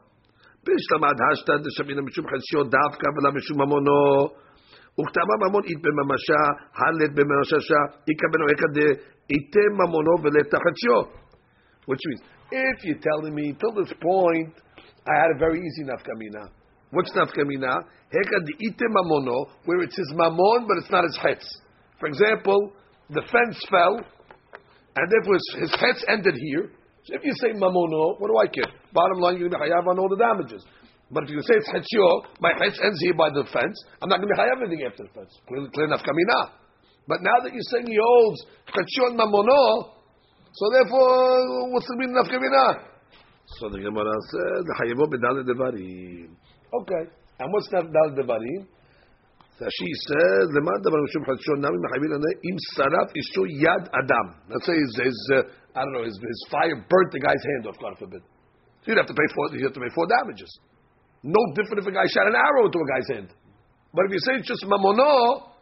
Bishlamad 0.67 1.17
hashta 1.17 1.63
deshamina 1.63 2.03
mishum 2.03 2.27
chetzio 2.27 2.69
davka 2.69 3.09
v'la 3.15 3.31
mishum 3.33 3.57
mamono. 3.59 4.31
וכתבה 4.99 5.35
ממון 5.49 5.63
אית 5.65 5.81
בממשה, 5.85 6.43
הלת 6.81 7.13
בממששה, 7.15 7.81
איכא 8.09 8.27
בנו 8.33 8.47
איכא 8.51 8.69
דאיתה 8.77 9.65
ממונו 9.79 10.15
ולתחציו. 10.23 11.01
Which 11.87 12.01
means, 12.09 12.23
if 12.51 12.85
you're 12.85 13.03
telling 13.11 13.35
me, 13.35 13.55
till 13.61 13.75
this 13.77 13.93
point, 14.01 14.55
I 15.07 15.15
had 15.21 15.31
a 15.37 15.39
very 15.39 15.59
easy 15.61 15.85
nafkamina. 15.85 16.49
What's 16.92 17.12
nafkamina? 17.12 17.72
Heka 18.12 18.38
de'ite 18.44 18.88
mamono, 18.92 19.48
where 19.66 19.82
it's 19.82 19.96
his 19.96 20.14
mamon, 20.14 20.68
but 20.68 20.78
it's 20.78 20.92
not 20.92 21.04
his 21.04 21.18
hetz. 21.18 21.46
For 22.00 22.08
example, 22.08 22.74
the 23.10 23.22
fence 23.22 23.58
fell, 23.70 23.96
and 24.96 25.06
therefore 25.12 25.36
his, 25.36 25.72
his 25.72 25.76
hetz 25.80 26.04
ended 26.08 26.36
here. 26.36 26.72
So 27.06 27.16
if 27.16 27.24
you 27.24 27.34
say 27.40 27.54
mamono, 27.58 28.20
what 28.20 28.28
do 28.28 28.38
I 28.38 28.48
care? 28.48 28.72
Bottom 28.94 29.20
line, 29.20 29.40
you're 29.40 29.50
going 29.50 29.62
to 29.62 29.68
be 29.68 29.72
on 29.72 30.00
all 30.00 30.10
the 30.10 30.20
damages. 30.20 30.64
But 31.10 31.24
if 31.24 31.30
you 31.32 31.42
say 31.42 31.56
it's 31.56 31.68
hetzio, 31.68 32.28
my 32.40 32.52
hetz 32.60 32.80
ends 32.84 33.00
here 33.02 33.16
by 33.16 33.30
the 33.30 33.44
fence, 33.52 33.76
I'm 34.02 34.10
not 34.10 34.20
going 34.20 34.30
to 34.30 34.36
be 34.36 34.64
anything 34.64 34.86
after 34.88 35.04
the 35.04 35.10
fence. 35.16 35.32
Clear, 35.48 35.68
clear 35.74 35.88
enough 35.88 36.04
kamina. 36.04 36.52
But 37.08 37.20
now 37.24 37.40
that 37.44 37.52
you're 37.52 37.68
saying 37.72 37.88
he 37.88 37.98
holds 38.00 38.46
hetzio 38.68 39.12
and 39.12 39.20
mamono, 39.20 39.96
so 40.54 40.66
therefore, 40.76 41.72
what's 41.72 41.88
the 41.88 41.96
meaning 41.96 42.18
of 42.20 42.28
kamina? 42.28 42.92
So 43.60 43.70
the 43.70 43.80
Gemara 43.80 44.16
said, 44.32 44.64
the 44.68 44.76
hayav 44.80 45.00
bedal 45.12 45.44
devarim. 45.44 46.36
Okay. 46.74 47.04
And 47.40 47.52
what's 47.52 47.70
that 47.70 47.92
dal? 47.92 48.12
So 49.62 49.68
she 49.70 49.90
says, 50.10 50.46
"Lemanda 50.58 50.90
barushim 50.90 51.22
chadshon 51.22 51.62
nami 51.62 51.78
mechayvin 51.78 52.18
anei 52.18 52.34
im 52.50 52.58
saraf 52.74 53.10
ishu 53.14 53.46
yad 53.62 53.90
adam." 53.94 54.28
Let's 54.50 54.66
say 54.66 54.74
his, 54.74 54.94
his 55.04 55.20
uh, 55.36 55.44
I 55.76 55.84
don't 55.84 55.94
know, 55.94 56.04
his, 56.04 56.18
his 56.18 56.42
fire 56.50 56.76
burnt 56.76 57.12
the 57.12 57.20
guy's 57.20 57.44
hand 57.54 57.68
off. 57.68 57.78
God 57.80 57.98
forbid. 58.00 58.22
So 58.82 58.92
you'd 58.92 58.98
have 58.98 59.08
to 59.08 59.14
pay 59.14 59.28
four. 59.36 59.54
You 59.56 59.66
have 59.66 59.74
to 59.74 59.80
pay 59.80 59.94
four 59.94 60.08
damages. 60.08 60.50
No 61.22 61.38
different 61.54 61.86
if 61.86 61.88
a 61.88 61.94
guy 61.94 62.08
shot 62.10 62.26
an 62.26 62.34
arrow 62.34 62.66
into 62.66 62.80
a 62.82 62.88
guy's 62.90 63.10
hand. 63.14 63.30
But 63.94 64.06
if 64.06 64.12
you 64.18 64.22
say 64.26 64.42
it's 64.42 64.48
just 64.48 64.66
mamono, 64.66 65.54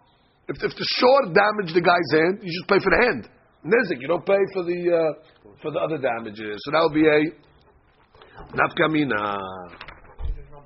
if, 0.48 0.56
if 0.64 0.72
the 0.72 0.88
sword 0.96 1.36
damaged 1.36 1.76
the 1.76 1.84
guy's 1.84 2.10
hand, 2.16 2.40
you 2.40 2.48
just 2.48 2.70
pay 2.70 2.80
for 2.80 2.92
the 2.96 3.02
hand. 3.04 3.28
Nizik, 3.68 4.00
you 4.00 4.08
don't 4.08 4.26
pay 4.26 4.40
for 4.54 4.64
the 4.64 4.80
uh, 4.88 5.52
for 5.62 5.72
the 5.72 5.80
other 5.80 5.98
damages. 5.98 6.56
So 6.64 6.72
that 6.72 6.82
would 6.88 6.96
be 6.96 7.04
a 7.04 7.20
nafkamina. 8.56 9.89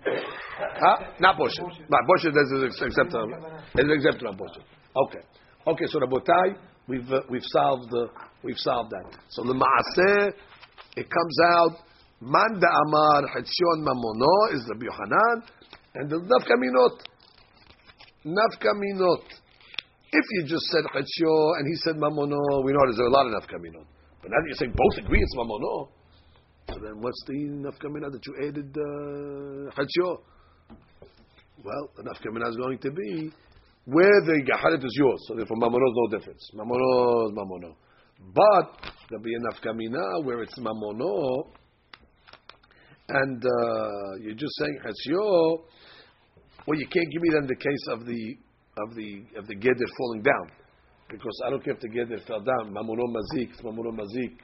Huh? 0.05 0.97
Not 1.19 1.37
Boshet. 1.37 1.89
Not 1.89 2.01
Boshet 2.07 2.33
is 2.35 2.63
except 2.63 2.89
is 2.89 3.89
except 3.89 4.23
Boshet. 4.23 4.63
Okay. 4.95 5.19
Okay. 5.67 5.85
So 5.87 5.99
Rabotai, 5.99 6.55
we've 6.87 7.09
uh, 7.11 7.21
we've 7.29 7.45
solved 7.45 7.91
uh, 7.93 8.07
we've 8.43 8.57
solved 8.57 8.91
that. 8.91 9.17
So 9.29 9.43
the 9.43 9.53
Maaseh, 9.53 10.31
it 10.97 11.09
comes 11.09 11.37
out. 11.55 11.71
Man 12.21 12.59
da 12.59 12.67
Amar 12.87 13.23
Hetzion 13.35 13.83
Mamono 13.83 14.53
is 14.53 14.63
Rabbi 14.69 14.85
Yohanan, 14.85 15.43
and 15.95 16.09
the 16.09 16.17
Nafkaminot. 16.17 16.99
Nafkaminot. 18.25 19.23
If 20.15 20.25
you 20.31 20.43
just 20.47 20.63
said 20.67 20.83
Chetzio 20.93 21.57
and 21.57 21.67
he 21.67 21.75
said 21.83 21.95
Mamono, 21.95 22.63
we 22.63 22.71
know 22.71 22.79
there's 22.85 22.99
a 22.99 23.09
lot 23.09 23.25
of 23.27 23.33
Nafkaminot. 23.33 23.85
But 24.21 24.31
now 24.31 24.37
that 24.39 24.45
you're 24.47 24.55
saying 24.55 24.73
both 24.75 25.03
agree 25.03 25.19
it's 25.19 25.35
Mamono, 25.35 25.89
so 26.69 26.79
then 26.81 27.01
what's 27.01 27.23
the 27.27 27.33
Nafkamina 27.33 28.11
that 28.11 28.25
you 28.25 28.35
added 28.47 28.75
uh? 28.77 30.15
Well, 31.63 31.89
the 31.95 32.03
Nafkamina 32.03 32.49
is 32.49 32.55
going 32.57 32.77
to 32.79 32.91
be 32.91 33.31
where 33.85 34.21
the 34.25 34.41
Gaharit 34.43 34.83
is 34.83 34.95
yours. 34.97 35.23
So 35.27 35.35
therefore 35.35 35.57
Mamono 35.57 35.87
is 35.87 35.95
no 35.95 36.17
difference. 36.17 36.49
Mamono 36.55 37.27
is 37.27 37.37
Mamono. 37.37 37.75
But 38.33 38.93
there'll 39.09 39.23
be 39.23 39.33
a 39.35 39.39
Nafkamina 39.39 40.23
where 40.23 40.41
it's 40.43 40.57
Mamono 40.57 41.47
and 43.09 43.43
uh, 43.43 44.15
you're 44.21 44.33
just 44.33 44.55
saying 44.57 44.79
Chetzio, 44.83 45.59
well, 46.65 46.79
you 46.79 46.87
can't 46.87 47.11
give 47.11 47.21
me 47.21 47.29
then 47.33 47.47
the 47.47 47.55
case 47.55 47.85
of 47.91 48.05
the 48.05 48.37
of 48.77 48.95
the 48.95 49.23
of 49.37 49.47
the 49.47 49.55
geder 49.55 49.87
falling 49.97 50.23
down, 50.23 50.49
because 51.09 51.41
I 51.45 51.49
don't 51.49 51.63
care 51.63 51.73
if 51.73 51.81
the 51.81 51.89
geder 51.89 52.25
fell 52.25 52.41
down. 52.41 52.73
Mamuno 52.73 53.03
mazik, 53.11 53.51
it's 53.51 53.61
mamuno 53.61 53.91
mazik. 53.91 54.37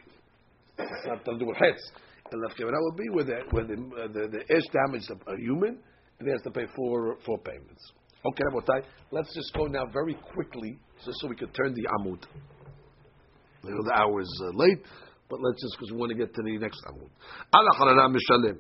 It's 0.78 1.08
not 1.08 1.26
with 1.26 1.58
hetz. 1.58 1.92
Left 2.32 2.58
that 2.58 2.78
would 2.80 2.96
be 2.96 3.10
where 3.10 3.24
the 3.24 3.42
where 3.50 3.66
the 3.66 3.74
uh, 3.74 4.08
the, 4.08 4.28
the 4.30 4.62
damaged 4.72 5.10
a, 5.10 5.36
human, 5.38 5.80
and 6.20 6.28
he 6.28 6.32
has 6.32 6.42
to 6.44 6.52
pay 6.52 6.66
four 6.76 7.18
four 7.26 7.40
payments. 7.40 7.92
Okay, 8.24 8.44
Rabotai, 8.52 8.84
let's 9.12 9.34
just 9.34 9.52
go 9.54 9.66
now 9.66 9.86
very 9.92 10.14
quickly, 10.14 10.78
just 11.04 11.18
so 11.22 11.28
we 11.28 11.36
can 11.36 11.50
turn 11.50 11.74
the 11.74 11.88
amud. 12.00 12.22
I 13.64 13.70
know 13.70 13.84
the 13.84 13.94
hour 13.96 14.22
is 14.22 14.42
uh, 14.46 14.52
late, 14.54 14.84
but 15.28 15.40
let's 15.42 15.62
just 15.62 15.76
because 15.80 15.92
we 15.92 15.98
want 15.98 16.12
to 16.12 16.18
get 16.18 16.34
to 16.36 16.44
the 16.44 16.58
next 16.60 16.80
amud. 16.86 17.10
Ala 17.56 18.10
mishalim. 18.10 18.60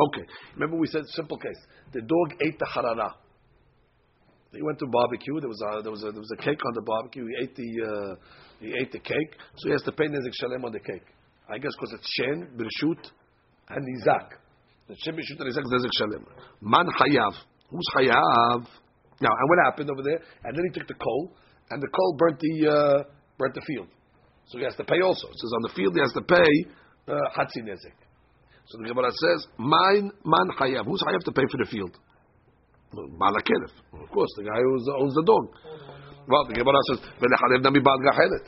Okay, 0.00 0.26
remember 0.54 0.78
we 0.78 0.86
said 0.86 1.02
simple 1.08 1.36
case. 1.36 1.60
The 1.92 2.00
dog 2.00 2.40
ate 2.40 2.58
the 2.58 2.66
harara. 2.74 3.12
He 4.52 4.62
went 4.62 4.78
to 4.78 4.86
barbecue. 4.86 5.40
There 5.40 5.48
was 5.48 5.60
a 5.60 5.82
there 5.82 5.92
was 5.92 6.02
a 6.04 6.10
there 6.10 6.20
was 6.20 6.32
a 6.32 6.42
cake 6.42 6.60
on 6.64 6.72
the 6.74 6.82
barbecue. 6.82 7.26
He 7.26 7.44
ate 7.44 7.54
the 7.54 7.84
uh, 7.84 8.14
he 8.60 8.72
ate 8.80 8.92
the 8.92 8.98
cake, 8.98 9.36
so 9.56 9.68
he 9.68 9.72
has 9.72 9.82
to 9.82 9.92
pay 9.92 10.06
nezik 10.06 10.32
shalem 10.40 10.64
on 10.64 10.72
the 10.72 10.80
cake. 10.80 11.04
I 11.50 11.58
guess 11.58 11.72
because 11.74 11.94
it's 11.98 12.08
shen, 12.14 12.48
birshut, 12.56 13.10
and 13.70 13.86
nizak. 13.86 14.38
The 14.88 14.96
shen, 15.04 15.14
birshut, 15.14 15.40
and 15.40 15.50
nizak 15.50 15.64
is 15.66 15.72
nezik 15.72 15.90
shalem. 15.98 16.26
Man 16.60 16.86
hayav. 16.86 17.34
Who's 17.70 17.86
hayav? 17.96 18.66
Now, 19.20 19.32
and 19.36 19.48
what 19.48 19.58
happened 19.64 19.90
over 19.90 20.02
there? 20.02 20.20
And 20.44 20.56
then 20.56 20.64
he 20.70 20.78
took 20.78 20.88
the 20.88 20.94
coal, 20.94 21.32
and 21.70 21.82
the 21.82 21.88
coal 21.88 22.16
burnt 22.16 22.38
the 22.40 22.70
uh, 22.70 23.02
burnt 23.38 23.54
the 23.54 23.62
field. 23.66 23.88
So 24.46 24.58
he 24.58 24.64
has 24.64 24.74
to 24.76 24.84
pay 24.84 25.00
also. 25.04 25.28
It 25.28 25.38
says 25.38 25.52
on 25.54 25.62
the 25.62 25.74
field 25.74 25.94
he 25.94 26.00
has 26.00 26.12
to 26.12 26.22
pay 26.22 26.50
uh, 27.08 27.14
hatzi 27.36 27.62
nezik. 27.62 27.98
So 28.66 28.78
the 28.78 28.88
Gemara 28.88 29.10
says, 29.10 29.46
"Mine 29.58 30.10
man 30.24 30.48
hayav." 30.58 30.86
Who's 30.86 31.02
hayav 31.02 31.24
to 31.24 31.32
pay 31.32 31.44
for 31.50 31.58
the 31.58 31.68
field? 31.70 31.98
Balakelef. 32.94 34.02
Of 34.02 34.10
course, 34.10 34.30
the 34.36 34.44
guy 34.44 34.58
who 34.58 34.72
owns 34.98 35.14
the 35.14 35.22
dog. 35.22 35.44
Well, 36.26 36.46
the 36.46 36.54
Gemara 36.54 36.78
says, 36.90 37.00
"V'lecharev 37.18 37.62
nami 37.62 37.80
bal 37.80 37.98
gachelet." 37.98 38.46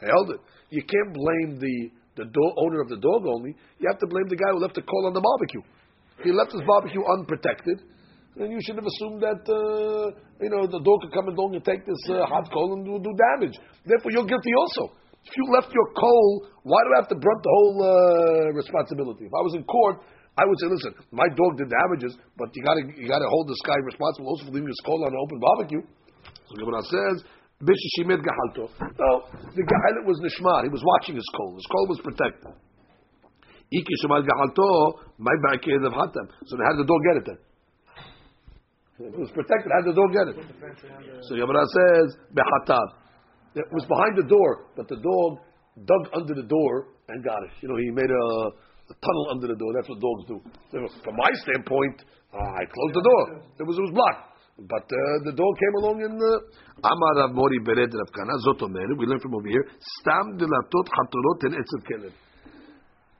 He 0.00 0.06
held 0.06 0.30
it. 0.30 0.40
You 0.70 0.82
can't 0.82 1.14
blame 1.14 1.58
the 1.58 1.90
the 2.20 2.28
do- 2.28 2.54
owner 2.60 2.84
of 2.84 2.88
the 2.92 3.00
dog 3.00 3.24
only. 3.24 3.56
You 3.80 3.88
have 3.88 4.00
to 4.04 4.08
blame 4.08 4.28
the 4.28 4.36
guy 4.36 4.52
who 4.52 4.60
left 4.60 4.76
the 4.76 4.84
coal 4.84 5.08
on 5.08 5.16
the 5.16 5.24
barbecue. 5.24 5.64
He 6.20 6.30
left 6.36 6.52
his 6.52 6.60
barbecue 6.68 7.00
unprotected. 7.00 7.80
Then 8.36 8.52
you 8.52 8.60
should 8.62 8.76
have 8.76 8.86
assumed 8.86 9.24
that 9.24 9.42
uh, 9.48 10.12
you 10.38 10.52
know 10.52 10.68
the 10.68 10.78
dog 10.84 11.02
could 11.02 11.14
come 11.16 11.32
along 11.32 11.56
and 11.56 11.64
take 11.64 11.82
this 11.88 11.98
uh, 12.12 12.28
hot 12.28 12.46
coal 12.52 12.76
and 12.76 12.84
do, 12.84 13.00
do 13.00 13.12
damage. 13.16 13.56
Therefore, 13.88 14.12
you're 14.12 14.28
guilty 14.28 14.52
also. 14.54 14.94
If 15.24 15.32
you 15.36 15.44
left 15.52 15.72
your 15.72 15.88
coal, 15.96 16.48
why 16.62 16.80
do 16.84 16.88
I 16.96 16.98
have 17.04 17.10
to 17.12 17.18
brunt 17.18 17.42
the 17.44 17.52
whole 17.52 17.76
uh, 17.84 17.92
responsibility? 18.56 19.28
If 19.28 19.34
I 19.36 19.42
was 19.44 19.52
in 19.52 19.64
court, 19.64 20.00
I 20.38 20.48
would 20.48 20.58
say, 20.62 20.68
listen, 20.72 20.96
my 21.12 21.28
dog 21.28 21.60
did 21.60 21.68
damages, 21.68 22.16
but 22.38 22.48
you 22.56 22.62
got 22.64 22.80
to 22.80 22.82
you 22.96 23.08
got 23.10 23.20
to 23.20 23.28
hold 23.28 23.50
this 23.50 23.60
guy 23.66 23.76
responsible 23.84 24.30
also 24.32 24.46
for 24.48 24.54
leaving 24.54 24.70
his 24.70 24.80
coal 24.86 25.02
on 25.04 25.12
an 25.12 25.20
open 25.20 25.38
barbecue. 25.40 25.82
So 26.48 26.56
Gemara 26.56 26.82
says, 26.86 27.16
Bishishimed 27.60 28.24
gahalto. 28.24 28.72
No, 28.80 29.10
the 29.52 29.62
gahalit 29.62 30.04
was 30.06 30.18
nishmar. 30.24 30.64
He 30.64 30.70
was 30.70 30.82
watching 30.84 31.14
his 31.14 31.28
coal. 31.36 31.54
His 31.56 31.66
coal 31.68 31.86
was 31.88 32.00
protected. 32.00 32.56
Iki 33.70 33.94
shemad 34.02 34.26
gahalto, 34.26 34.98
my 35.18 35.32
back 35.44 35.60
is 35.62 35.84
of 35.84 35.92
hatam. 35.92 36.26
So 36.46 36.56
how 36.56 36.72
did 36.74 36.82
the 36.82 36.88
dog 36.88 37.00
get 37.06 37.16
it 37.20 37.24
then? 37.28 37.38
It 39.12 39.18
was 39.18 39.30
protected. 39.30 39.70
How 39.70 39.80
did 39.84 39.92
the 39.92 39.98
dog 40.00 40.10
get 40.12 40.26
it? 40.32 40.36
So 41.28 41.36
Gemara 41.36 41.64
says, 41.68 42.16
behatam. 42.32 42.86
It 43.54 43.66
was 43.72 43.84
behind 43.84 44.16
the 44.16 44.28
door, 44.28 44.66
but 44.76 44.88
the 44.88 44.96
dog 44.96 45.38
dug 45.84 46.02
under 46.14 46.34
the 46.34 46.48
door 46.48 46.88
and 47.08 47.22
got 47.24 47.42
it. 47.44 47.50
You 47.60 47.68
know, 47.68 47.76
he 47.76 47.90
made 47.90 48.10
a, 48.10 48.24
a 48.88 48.94
tunnel 49.04 49.26
under 49.30 49.46
the 49.48 49.58
door. 49.58 49.70
That's 49.76 49.88
what 49.88 50.00
dogs 50.00 50.24
do. 50.28 50.40
So 50.72 50.78
from 51.04 51.16
my 51.16 51.30
standpoint, 51.44 52.04
uh, 52.32 52.38
I 52.38 52.64
closed 52.64 52.94
the 52.94 53.04
door. 53.04 53.42
It 53.58 53.66
was 53.66 53.76
it 53.76 53.84
was 53.84 53.92
blocked. 53.92 54.29
But 54.68 54.84
uh, 54.84 55.16
the 55.24 55.32
dog 55.32 55.52
came 55.56 55.74
along 55.80 56.04
and 56.04 56.20
Amar 56.84 57.12
Rav 57.16 57.32
Mori 57.32 57.60
Bered 57.64 57.92
Rav 57.96 58.10
Kana 58.12 58.36
We 58.92 59.06
learn 59.08 59.20
from 59.20 59.34
over 59.34 59.48
here. 59.48 59.64
Stam 60.00 60.36
de 60.36 60.44
latot 60.44 60.84
hatorot 60.84 61.40
kelev. 61.88 62.12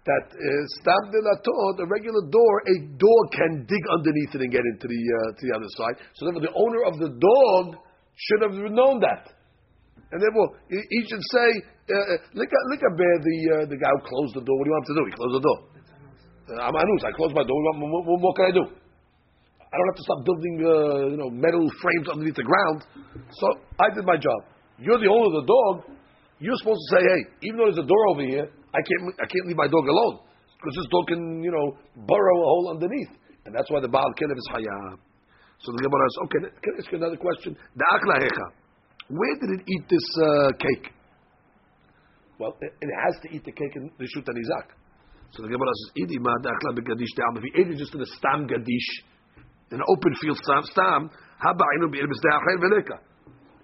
That 0.04 0.26
uh, 0.32 0.62
stam 0.80 1.12
de 1.12 1.20
latot, 1.20 1.80
a 1.80 1.86
regular 1.88 2.28
door, 2.28 2.54
a 2.68 2.76
dog 2.92 3.24
can 3.32 3.64
dig 3.64 3.84
underneath 3.88 4.32
it 4.36 4.40
and 4.44 4.52
get 4.52 4.64
into 4.64 4.84
the 4.84 5.00
uh, 5.00 5.28
to 5.32 5.42
the 5.48 5.52
other 5.56 5.70
side. 5.80 5.96
So 6.12 6.28
therefore, 6.28 6.44
the 6.44 6.56
owner 6.56 6.82
of 6.84 6.94
the 7.00 7.10
dog 7.16 7.80
should 8.16 8.42
have 8.44 8.56
known 8.72 9.00
that. 9.00 9.32
And 10.12 10.20
therefore, 10.20 10.58
he, 10.68 11.00
should 11.08 11.24
say, 11.32 11.48
uh, 11.88 12.16
look 12.36 12.50
at 12.52 12.62
look 12.68 12.82
at 12.84 12.92
bear 12.96 13.16
the 13.16 13.38
uh, 13.48 13.64
the 13.68 13.78
guy 13.80 13.92
who 13.96 14.00
closed 14.04 14.34
the 14.36 14.44
door. 14.44 14.56
What 14.60 14.64
do 14.64 14.68
you 14.68 14.76
want 14.76 14.88
him 14.88 14.92
to 14.92 14.98
do? 15.00 15.04
He 15.08 15.14
closed 15.16 15.36
the 15.40 15.44
door. 15.44 15.58
Uh, 16.52 16.68
I'm 16.68 16.76
anus. 16.76 17.04
I 17.04 17.12
closed 17.16 17.32
my 17.32 17.44
door. 17.44 17.60
What, 17.80 18.04
what, 18.04 18.20
what 18.20 18.36
can 18.36 18.44
I 18.44 18.54
do? 18.56 18.64
I 19.70 19.78
don't 19.78 19.88
have 19.94 20.00
to 20.02 20.06
stop 20.06 20.20
building, 20.26 20.54
uh, 20.66 21.14
you 21.14 21.18
know, 21.18 21.30
metal 21.30 21.62
frames 21.78 22.10
underneath 22.10 22.34
the 22.34 22.42
ground. 22.42 22.82
So 23.30 23.46
I 23.78 23.94
did 23.94 24.02
my 24.02 24.18
job. 24.18 24.50
You're 24.82 24.98
the 24.98 25.06
owner 25.06 25.30
of 25.30 25.36
the 25.38 25.46
dog. 25.46 25.94
You're 26.42 26.58
supposed 26.58 26.82
to 26.82 26.88
say, 26.98 27.02
hey, 27.06 27.20
even 27.46 27.56
though 27.60 27.68
there's 27.70 27.84
a 27.84 27.86
door 27.86 28.04
over 28.10 28.24
here, 28.26 28.50
I 28.74 28.80
can't 28.82 29.02
I 29.22 29.26
can't 29.30 29.46
leave 29.46 29.60
my 29.60 29.70
dog 29.70 29.86
alone 29.86 30.26
because 30.58 30.74
this 30.74 30.90
dog 30.90 31.06
can, 31.06 31.42
you 31.42 31.52
know, 31.52 31.78
burrow 32.06 32.36
a 32.42 32.46
hole 32.50 32.66
underneath, 32.74 33.12
and 33.46 33.54
that's 33.54 33.70
why 33.70 33.80
the 33.80 33.88
baal 33.88 34.10
kelev 34.18 34.36
is 34.36 34.48
hayab. 34.50 34.98
So 35.60 35.72
the 35.76 35.82
Gemara 35.84 36.04
says, 36.08 36.20
okay, 36.24 36.40
can 36.64 36.70
I 36.72 36.78
ask 36.80 36.88
you 36.90 36.98
another 36.98 37.20
question? 37.20 37.56
The 37.76 37.84
aklahecha. 37.84 38.46
Where 39.12 39.34
did 39.36 39.60
it 39.60 39.62
eat 39.68 39.84
this 39.90 40.08
uh, 40.22 40.50
cake? 40.56 40.86
Well, 42.38 42.56
it, 42.62 42.72
it, 42.80 42.88
has 43.04 43.20
to 43.22 43.28
eat 43.36 43.44
the 43.44 43.52
cake 43.52 43.76
in 43.76 43.90
the 43.98 44.06
Shut 44.08 44.24
Isaac. 44.24 44.72
So 45.36 45.42
the 45.42 45.52
Gemara 45.52 45.68
says, 45.68 46.08
Idi 46.08 46.16
ma 46.16 46.32
da'akla 46.40 46.72
begadish. 46.72 47.12
If 47.36 47.42
he 47.44 47.60
ate 47.60 47.68
it 47.68 47.76
just 47.76 47.94
in 47.94 48.00
a 48.00 48.06
stam 48.06 48.48
gadish, 48.48 48.88
an 49.70 49.80
open 49.86 50.14
field 50.20 50.38
stam. 50.38 51.10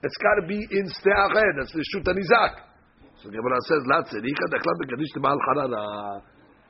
It's 0.02 0.18
got 0.22 0.34
to 0.40 0.46
be 0.46 0.58
in 0.70 0.86
ste'acher. 0.86 1.52
That's 1.58 1.72
the 1.72 1.84
Shut 1.92 2.08
Isaac. 2.08 2.62
So 3.22 3.28
the 3.30 3.36
Gemara 3.36 3.60
says. 3.66 3.82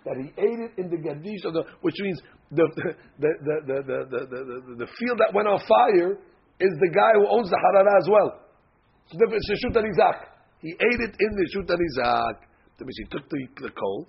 That 0.07 0.17
he 0.23 0.31
ate 0.39 0.61
it 0.63 0.73
in 0.79 0.87
the 0.89 0.97
gadish, 1.03 1.43
the, 1.43 1.65
which 1.83 1.97
means 1.99 2.23
the 2.53 2.63
the, 2.77 2.95
the, 3.19 3.55
the, 3.67 3.83
the, 3.83 4.21
the, 4.31 4.77
the, 4.79 4.87
field 4.87 5.19
that 5.19 5.35
went 5.35 5.49
on 5.49 5.59
fire 5.67 6.15
is 6.61 6.73
the 6.79 6.91
guy 6.95 7.19
who 7.19 7.27
owns 7.27 7.51
the 7.51 7.59
harara 7.59 7.91
as 7.99 8.09
well. 8.09 8.39
So 9.11 9.19
it's 9.19 9.49
the 9.49 9.57
Shut 9.59 9.77
Isaac. 9.77 10.31
He 10.63 10.71
ate 10.71 11.01
it 11.03 11.15
in 11.19 11.31
the 11.35 11.47
Shut 11.51 11.67
Isaac. 11.67 12.39
That 12.79 12.85
means 12.85 12.99
he 12.99 13.09
took 13.11 13.29
the, 13.29 13.49
the 13.67 13.71
coal, 13.71 14.07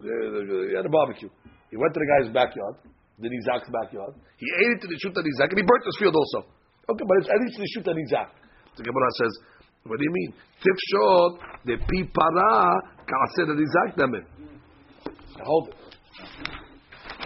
he 0.00 0.74
had 0.74 0.86
a 0.86 0.88
barbecue. 0.88 1.28
He 1.70 1.76
went 1.76 1.92
to 1.94 2.00
the 2.00 2.06
guy's 2.06 2.32
backyard, 2.32 2.76
the 3.18 3.30
Isaac's 3.30 3.70
backyard. 3.70 4.14
He 4.36 4.46
ate 4.46 4.78
it 4.78 4.84
in 4.84 4.90
the 4.90 4.98
Shut 4.98 5.14
Isaac, 5.14 5.50
and 5.54 5.58
he 5.58 5.66
burnt 5.66 5.84
his 5.86 5.96
field 5.98 6.16
also. 6.16 6.50
Okay, 6.90 7.04
but 7.06 7.16
it's 7.22 7.30
at 7.30 7.38
least 7.40 7.56
the 7.58 7.68
Shut 7.74 7.88
Isaac. 7.88 8.28
The 8.76 8.82
Gemara 8.82 9.10
says, 9.22 9.32
what 9.84 9.98
do 9.98 10.04
you 10.04 10.12
mean? 10.12 10.32
Tifshot, 10.64 11.32
the 11.64 11.76
pi 11.76 12.00
para, 12.10 12.80
ka'aseh 13.06 13.52
Isaac 13.52 13.96
damen. 13.96 14.24
Now 15.38 15.44
hold 15.44 15.68
it. 15.68 15.74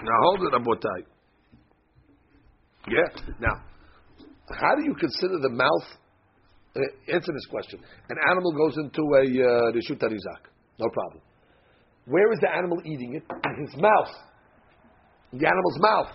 Now 0.03 0.18
hold 0.22 0.42
it, 0.42 0.53
Abotai. 0.53 1.01
Yeah? 2.88 3.09
Now, 3.40 3.62
how 4.51 4.74
do 4.77 4.85
you 4.85 4.94
consider 4.94 5.38
the 5.40 5.51
mouth? 5.51 5.88
Uh, 6.77 7.14
answer 7.14 7.33
this 7.33 7.46
question. 7.46 7.81
An 8.09 8.16
animal 8.31 8.53
goes 8.53 8.77
into 8.77 9.03
a 9.03 9.24
uh, 9.24 9.72
reshut. 9.72 10.01
No 10.79 10.88
problem. 10.90 11.22
Where 12.07 12.33
is 12.33 12.38
the 12.40 12.51
animal 12.55 12.79
eating 12.85 13.14
it? 13.14 13.24
In 13.44 13.66
his 13.66 13.77
mouth. 13.81 14.14
The 15.33 15.47
animal's 15.47 15.79
mouth. 15.81 16.12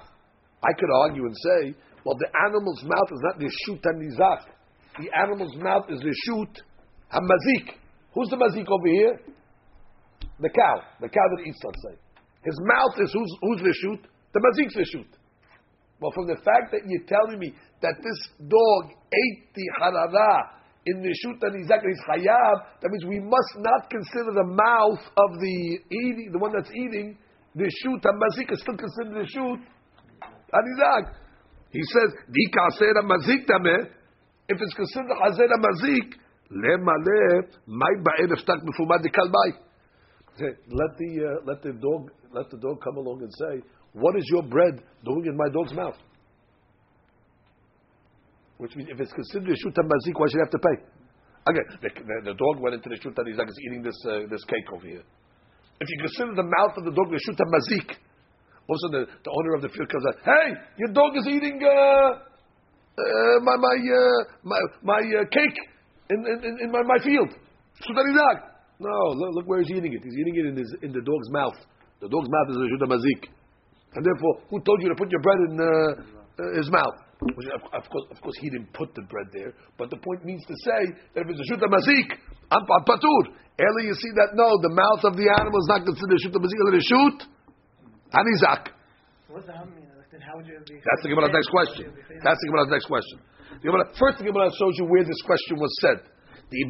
I 0.63 0.71
could 0.79 0.89
argue 1.03 1.25
and 1.25 1.35
say, 1.35 1.75
well, 2.05 2.15
the 2.17 2.29
animal's 2.47 2.83
mouth 2.83 3.09
is 3.11 3.21
not 3.21 3.39
reshut 3.39 3.81
harizak. 3.83 4.41
The 4.99 5.09
animal's 5.17 5.55
mouth 5.57 5.85
is 5.89 5.99
reshut 5.99 6.53
hamazik. 7.13 7.75
Who's 8.13 8.29
the 8.29 8.37
mazik 8.37 8.67
over 8.67 8.87
here? 8.87 9.19
The 10.39 10.49
cow. 10.49 10.81
The 11.01 11.09
cow 11.09 11.27
that 11.35 11.43
eats, 11.45 11.59
let's 11.63 11.81
say. 11.83 11.97
His 12.43 12.59
mouth 12.61 12.95
is 12.99 13.11
who's 13.13 13.37
who's 13.41 13.61
reshut? 13.61 14.03
The 14.33 14.39
mazik's 14.39 14.75
reshut. 14.75 15.07
Well, 15.99 16.11
from 16.11 16.27
the 16.27 16.35
fact 16.35 16.71
that 16.71 16.81
you're 16.85 17.07
telling 17.07 17.39
me 17.39 17.53
that 17.81 17.95
this 18.03 18.19
dog 18.39 18.91
ate 18.91 19.53
the 19.55 19.63
harara 19.79 20.63
in 20.85 21.01
the 21.01 21.13
shoot 21.23 21.39
and 21.41 21.55
he's 21.55 21.71
hayab, 21.71 22.55
that 22.81 22.89
means 22.91 23.05
we 23.05 23.19
must 23.19 23.55
not 23.57 23.89
consider 23.89 24.33
the 24.35 24.43
mouth 24.43 24.99
of 25.15 25.39
the 25.39 25.79
eating, 25.91 26.29
the 26.33 26.39
one 26.39 26.51
that's 26.51 26.69
eating, 26.71 27.17
the 27.55 27.69
shoot 27.81 28.01
hamazik 28.01 28.51
is 28.51 28.61
still 28.61 28.77
considered 28.77 29.21
a 29.21 29.27
shoot 29.27 29.59
anizak. 30.53 31.13
He 31.71 31.81
says 31.83 32.09
v'ikaser 32.29 32.93
hamazik 33.01 33.45
tameh. 33.45 33.89
If 34.49 34.57
it's 34.61 34.73
considered 34.73 35.17
hazer 35.21 35.47
mazik, 35.57 36.13
lemale 36.51 37.49
my 37.67 37.93
ba'er 38.05 38.29
iftak 38.35 38.61
mifumad 38.63 39.05
kalbay. 39.05 39.57
Let 40.39 40.97
the 40.97 41.11
uh, 41.21 41.45
let 41.45 41.61
the 41.61 41.73
dog 41.73 42.09
let 42.33 42.49
the 42.49 42.57
dog 42.57 42.81
come 42.83 42.97
along 42.97 43.21
and 43.21 43.31
say, 43.33 43.67
"What 43.93 44.15
is 44.17 44.25
your 44.31 44.43
bread 44.43 44.81
doing 45.05 45.25
in 45.27 45.37
my 45.37 45.49
dog's 45.49 45.73
mouth?" 45.73 45.97
Which 48.57 48.75
means 48.75 48.89
if 48.91 48.99
it's 48.99 49.13
considered 49.13 49.49
a 49.49 49.55
shoot 49.57 49.75
mazik, 49.75 50.17
why 50.17 50.27
should 50.29 50.39
I 50.39 50.45
have 50.45 50.51
to 50.51 50.59
pay? 50.59 50.77
Okay, 51.45 51.65
the, 51.81 51.89
the, 51.89 52.31
the, 52.31 52.33
dog 52.33 52.61
went 52.61 52.75
into 52.75 52.87
the 52.87 52.95
shoot 53.01 53.17
and 53.17 53.27
he's 53.27 53.35
like, 53.35 53.47
he's 53.47 53.59
eating 53.67 53.83
this 53.83 53.99
uh, 54.07 54.19
this 54.31 54.43
cake 54.45 54.71
over 54.73 54.87
here. 54.87 55.03
If 55.79 55.87
you 55.89 55.97
consider 55.99 56.35
the 56.35 56.47
mouth 56.47 56.77
of 56.77 56.83
the 56.85 56.91
dog 56.91 57.09
the 57.09 57.19
shuta 57.21 57.45
mazik, 57.49 57.95
also 58.69 58.87
the, 58.91 59.05
the 59.05 59.31
owner 59.31 59.55
of 59.55 59.61
the 59.61 59.69
field 59.69 59.89
comes 59.89 60.05
out, 60.07 60.17
"Hey, 60.23 60.53
your 60.77 60.93
dog 60.93 61.17
is 61.17 61.27
eating 61.27 61.59
uh, 61.61 61.69
uh, 61.69 63.37
my 63.41 63.55
my 63.57 63.75
uh, 63.77 64.19
my, 64.43 64.59
my 64.83 65.01
uh, 65.19 65.25
cake." 65.31 65.59
in, 66.09 66.19
in, 66.25 66.53
in 66.67 66.71
my, 66.71 66.81
my 66.83 66.99
field. 67.03 67.29
No, 68.79 68.95
look, 69.15 69.35
look, 69.35 69.47
where 69.47 69.59
he's 69.61 69.71
eating 69.71 69.93
it. 69.93 70.01
He's 70.03 70.17
eating 70.17 70.35
it 70.35 70.45
in, 70.45 70.57
his, 70.57 70.75
in 70.81 70.91
the 70.91 71.01
dog's 71.01 71.29
mouth. 71.29 71.55
The 72.01 72.09
dog's 72.09 72.27
mouth 72.29 72.47
is 72.51 72.57
a 72.57 72.87
mazik. 72.87 73.29
And 73.95 74.03
therefore, 74.03 74.41
who 74.49 74.59
told 74.61 74.81
you 74.81 74.89
to 74.89 74.95
put 74.95 75.11
your 75.11 75.21
bread 75.21 75.39
in 75.49 75.53
uh, 75.55 75.65
uh, 76.43 76.57
his 76.57 76.69
mouth? 76.71 76.97
Which, 77.21 77.47
of, 77.47 77.61
of, 77.71 77.89
course, 77.89 78.05
of 78.11 78.19
course, 78.19 78.35
he 78.41 78.49
didn't 78.49 78.73
put 78.73 78.93
the 78.95 79.03
bread 79.03 79.27
there. 79.31 79.53
But 79.77 79.89
the 79.89 79.97
point 79.97 80.25
means 80.25 80.43
to 80.47 80.55
say 80.65 80.91
that 81.15 81.21
if 81.21 81.29
it's 81.29 81.39
a 81.39 81.53
shuta 81.53 81.69
mazik, 81.69 82.17
I'm 82.51 82.65
patur. 82.65 83.23
Earlier 83.61 83.93
you 83.93 83.97
see 83.97 84.09
that 84.17 84.33
no, 84.33 84.57
the 84.65 84.73
mouth 84.73 85.05
of 85.05 85.13
the 85.13 85.29
animal 85.29 85.59
is 85.61 85.69
not 85.69 85.85
considered 85.85 86.17
shuta 86.25 86.41
mazik, 86.41 86.57
it's 86.73 86.85
a 86.85 86.89
shoot. 86.89 87.17
Hanizak. 88.09 88.73
What's 89.29 89.45
the 89.45 89.53
mean? 89.69 89.83
Then 90.13 90.21
how 90.21 90.37
would 90.37 90.45
you 90.45 90.61
be? 90.69 90.77
That's 90.77 91.01
the 91.01 91.09
Gemara's 91.09 91.33
next 91.33 91.49
question. 91.49 91.89
That's 92.21 92.37
the 92.37 92.47
Gemara's 92.53 92.69
next 92.69 92.85
question. 92.85 93.17
The 93.61 93.65
Gemara, 93.65 93.89
first, 93.97 94.21
the 94.21 94.29
Gemara 94.29 94.53
shows 94.53 94.77
you 94.77 94.85
where 94.85 95.01
this 95.01 95.17
question 95.25 95.57
was 95.57 95.73
said. 95.81 96.05
That 96.53 96.69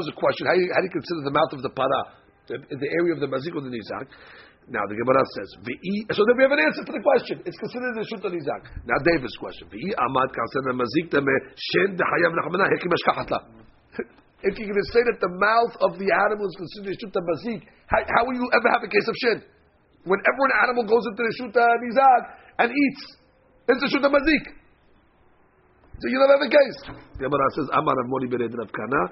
was 0.00 0.08
a 0.08 0.16
question. 0.16 0.48
How 0.48 0.56
do 0.56 0.60
you, 0.64 0.72
how 0.72 0.80
do 0.80 0.86
you 0.88 0.96
consider 0.96 1.20
the 1.28 1.36
mouth 1.36 1.52
of 1.52 1.60
the 1.60 1.68
para, 1.76 2.00
the, 2.48 2.56
the 2.72 2.88
area 3.04 3.12
of 3.12 3.20
the 3.20 3.28
mazik 3.28 3.52
or 3.52 3.60
the 3.60 3.68
nizak? 3.68 4.08
Now 4.68 4.84
the 4.84 5.00
Gemara 5.00 5.24
says, 5.32 5.48
so 6.12 6.20
then 6.28 6.36
we 6.36 6.44
have 6.44 6.52
an 6.52 6.60
answer 6.60 6.84
to 6.84 6.92
the 6.92 7.00
question. 7.00 7.40
It's 7.48 7.56
considered 7.56 7.96
the 7.96 8.04
shut 8.04 8.20
nizak. 8.20 8.68
Now 8.84 9.00
David's 9.00 9.36
question. 9.40 9.64
If 14.38 14.54
you're 14.54 14.70
going 14.70 14.78
to 14.78 14.90
say 14.94 15.02
that 15.02 15.18
the 15.18 15.34
mouth 15.34 15.74
of 15.82 15.98
the 15.98 16.06
animal 16.14 16.46
is 16.46 16.54
considered 16.54 16.94
shut 16.94 17.10
mazik, 17.10 17.66
how, 17.90 17.98
how 18.06 18.22
will 18.22 18.38
you 18.38 18.46
ever 18.54 18.68
have 18.70 18.84
a 18.84 18.90
case 18.92 19.08
of 19.08 19.16
shin? 19.18 19.42
Whenever 20.04 20.42
an 20.46 20.54
animal 20.62 20.86
goes 20.86 21.02
into 21.10 21.26
the 21.26 21.32
shuta 21.42 21.64
nizak 21.82 22.22
and 22.62 22.70
eats, 22.70 23.02
it's 23.66 23.82
a 23.82 23.88
shuta 23.90 24.06
mazik. 24.06 24.44
So 25.98 26.06
you 26.06 26.22
never 26.22 26.38
have 26.38 26.46
a 26.46 26.52
case. 26.54 26.78
The 27.18 27.26
Gemara 27.26 27.50
says, 27.56 27.66
Amar 27.74 27.96
Rav 27.98 28.06
Moni 28.06 28.30
Bered 28.30 28.54
Rav 28.54 28.70
Kana. 28.70 29.10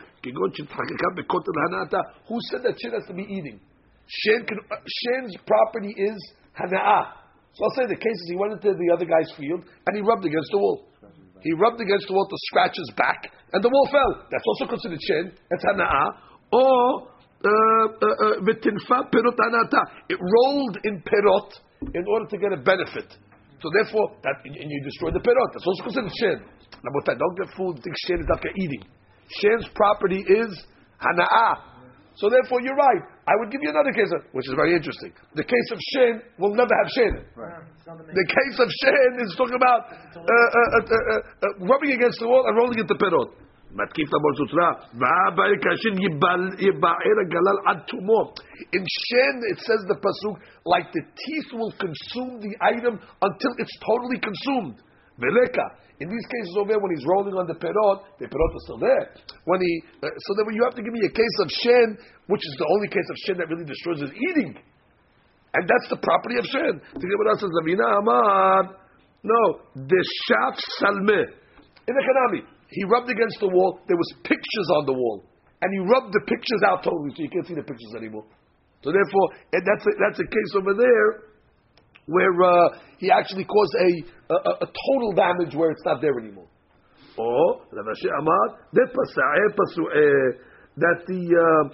Who 2.28 2.38
said 2.52 2.62
that 2.62 2.78
shin 2.78 2.92
has 2.92 3.02
to 3.08 3.14
be 3.14 3.26
eating? 3.26 3.58
Shin 4.06 4.46
can, 4.46 4.58
uh, 4.70 4.76
shin's 4.86 5.34
property 5.46 5.94
is 5.96 6.18
hana'ah. 6.54 7.26
So 7.54 7.64
I'll 7.64 7.74
say 7.74 7.86
the 7.88 7.98
case 7.98 8.18
is 8.22 8.28
he 8.30 8.36
went 8.36 8.52
into 8.52 8.70
the 8.70 8.90
other 8.94 9.06
guy's 9.06 9.30
field 9.36 9.64
and 9.64 9.92
he 9.96 10.02
rubbed 10.02 10.24
against 10.24 10.50
the 10.52 10.58
wall. 10.58 10.86
He 11.42 11.52
rubbed 11.52 11.80
against 11.80 12.06
the 12.08 12.14
wall 12.14 12.26
to 12.28 12.38
scratch 12.50 12.76
his 12.76 12.90
back 12.96 13.32
and 13.52 13.62
the 13.62 13.68
wall 13.68 13.88
fell. 13.90 14.26
That's 14.30 14.44
also 14.46 14.66
considered 14.66 15.00
shin. 15.02 15.32
That's 15.50 15.64
hana'ah. 15.64 16.08
Or 16.52 17.08
uh, 17.42 17.48
uh, 17.48 18.06
uh, 18.06 18.36
v'tinfa 18.46 19.10
perot 19.10 19.38
anata. 19.38 19.82
It 20.08 20.18
rolled 20.20 20.78
in 20.84 21.02
perot 21.02 21.50
in 21.94 22.04
order 22.06 22.26
to 22.30 22.36
get 22.38 22.52
a 22.52 22.60
benefit. 22.62 23.10
So 23.62 23.70
therefore, 23.72 24.16
that 24.22 24.44
and 24.44 24.70
you 24.70 24.80
destroy 24.84 25.10
the 25.10 25.20
perot. 25.20 25.50
That's 25.52 25.66
also 25.66 25.82
considered 25.84 26.12
shin. 26.20 26.38
Rabotai, 26.84 27.18
don't 27.18 27.36
get 27.38 27.56
fooled. 27.56 27.82
Think 27.82 27.96
shin 28.06 28.20
is 28.20 28.26
after 28.34 28.50
eating. 28.54 28.82
Shin's 29.40 29.66
property 29.74 30.22
is 30.22 30.52
hana'ah. 31.00 31.54
So 32.16 32.30
therefore, 32.30 32.60
you're 32.62 32.76
right. 32.76 33.15
I 33.27 33.33
would 33.39 33.51
give 33.51 33.61
you 33.63 33.69
another 33.69 33.93
case, 33.93 34.11
of, 34.11 34.21
which 34.31 34.47
is 34.47 34.55
very 34.55 34.75
interesting. 34.75 35.11
The 35.35 35.43
case 35.43 35.67
of 35.71 35.79
shin 35.93 36.13
will 36.39 36.55
never 36.55 36.73
have 36.73 36.89
shin. 36.91 37.13
Right. 37.35 37.61
The 37.85 38.27
case 38.27 38.57
of 38.59 38.69
shin 38.69 39.11
is 39.25 39.35
talking 39.37 39.55
about 39.55 39.91
uh, 39.91 40.19
uh, 40.19 40.23
uh, 40.23 40.81
uh, 40.81 41.17
uh 41.45 41.67
rubbing 41.67 41.91
against 41.93 42.19
the 42.19 42.27
wall 42.27 42.47
and 42.47 42.57
rolling 42.57 42.79
into 42.79 42.95
perot. 42.95 43.31
מתקיף 43.71 44.13
למול 44.13 44.33
סוצרה, 44.37 44.71
והבא 44.99 45.43
כאשר 45.63 45.93
יבער 46.59 47.15
הגלל 47.21 47.57
עד 47.67 47.79
תומו. 47.87 48.33
In 48.75 48.83
Shen, 48.83 49.35
it 49.51 49.59
says 49.59 49.81
the 49.87 49.95
pasuk, 49.95 50.35
like 50.65 50.91
the 50.91 51.03
teeth 51.21 51.49
will 51.53 51.73
consume 51.85 52.41
the 52.41 52.53
item 52.61 52.99
until 53.21 53.51
it's 53.61 53.77
totally 53.79 54.19
consumed. 54.19 54.75
Veleka. 55.19 55.65
In 55.96 56.12
these 56.12 56.26
cases 56.28 56.52
over 56.60 56.76
there, 56.76 56.82
when 56.82 56.92
he's 56.92 57.08
rolling 57.08 57.32
on 57.40 57.48
the 57.48 57.56
perot, 57.56 58.04
the 58.20 58.28
perot 58.28 58.52
is 58.52 58.62
still 58.68 58.76
there. 58.76 59.16
When 59.48 59.64
he, 59.64 59.72
uh, 60.04 60.12
so 60.12 60.30
then 60.36 60.52
you 60.52 60.60
have 60.68 60.76
to 60.76 60.84
give 60.84 60.92
me 60.92 61.00
a 61.08 61.12
case 61.12 61.36
of 61.40 61.48
Shen, 61.48 61.96
which 62.28 62.44
is 62.44 62.54
the 62.60 62.68
only 62.68 62.88
case 62.92 63.08
of 63.08 63.16
Shen 63.24 63.36
that 63.40 63.48
really 63.48 63.64
destroys 63.64 64.04
his 64.04 64.12
eating. 64.12 64.60
And 65.56 65.64
that's 65.64 65.88
the 65.88 65.96
property 65.96 66.36
of 66.36 66.44
Shen. 66.52 66.84
The 67.00 67.06
Gemara 67.08 67.40
says, 67.40 67.48
Amar, 67.48 68.76
no, 69.24 69.42
the 69.72 70.02
shaf 70.28 70.60
salmeh. 70.84 71.32
In 71.88 71.92
the 71.96 72.04
Kanami, 72.04 72.44
he 72.68 72.84
rubbed 72.84 73.08
against 73.08 73.40
the 73.40 73.48
wall. 73.48 73.80
There 73.88 73.96
was 73.96 74.12
pictures 74.20 74.68
on 74.76 74.84
the 74.84 74.92
wall, 74.92 75.24
and 75.62 75.72
he 75.72 75.80
rubbed 75.80 76.12
the 76.12 76.20
pictures 76.28 76.62
out 76.68 76.84
totally, 76.84 77.08
so 77.16 77.24
you 77.24 77.30
can't 77.32 77.46
see 77.46 77.56
the 77.56 77.64
pictures 77.64 77.96
anymore. 77.96 78.28
So 78.84 78.92
therefore, 78.92 79.26
and 79.56 79.64
that's 79.64 79.84
a, 79.88 79.92
that's 79.96 80.20
a 80.20 80.28
case 80.28 80.52
over 80.60 80.76
there 80.76 81.35
where 82.06 82.34
uh, 82.42 82.78
he 82.98 83.10
actually 83.10 83.44
caused 83.44 83.74
a, 83.74 84.32
a, 84.32 84.50
a 84.62 84.66
total 84.66 85.12
damage 85.14 85.54
where 85.54 85.70
it's 85.70 85.84
not 85.84 86.00
there 86.00 86.18
anymore. 86.18 86.48
Or 87.18 87.62
that 90.76 90.98
the 91.08 91.22
uh, 91.32 91.64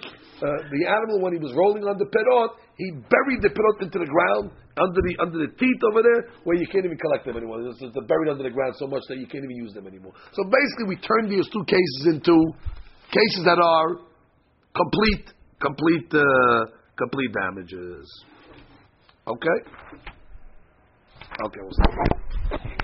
uh, 0.46 0.58
the 0.70 0.82
animal 0.86 1.20
when 1.20 1.32
he 1.34 1.38
was 1.38 1.52
rolling 1.54 1.82
on 1.82 1.98
the 1.98 2.06
perot, 2.06 2.54
he 2.78 2.90
buried 2.90 3.42
the 3.42 3.50
perot 3.50 3.82
into 3.82 3.98
the 3.98 4.06
ground 4.06 4.50
under 4.78 5.00
the 5.02 5.14
under 5.20 5.38
the 5.42 5.50
teeth 5.58 5.82
over 5.90 6.02
there, 6.02 6.30
where 6.44 6.56
you 6.56 6.66
can't 6.70 6.84
even 6.86 6.96
collect 6.96 7.26
them 7.26 7.36
anymore. 7.36 7.60
They're 7.62 8.06
buried 8.06 8.30
under 8.30 8.44
the 8.46 8.54
ground 8.54 8.74
so 8.78 8.86
much 8.86 9.02
that 9.08 9.18
you 9.18 9.26
can't 9.26 9.44
even 9.44 9.56
use 9.56 9.74
them 9.74 9.86
anymore. 9.86 10.14
So 10.32 10.46
basically, 10.46 10.94
we 10.94 10.98
turn 11.02 11.28
these 11.28 11.48
two 11.50 11.64
cases 11.66 12.16
into 12.16 12.34
cases 13.10 13.42
that 13.44 13.58
are 13.58 13.98
complete, 14.74 15.26
complete, 15.60 16.08
uh, 16.14 16.70
complete 16.96 17.32
damages. 17.34 18.06
Okay. 19.26 19.58
We'll 21.40 21.70
stop. 21.72 22.82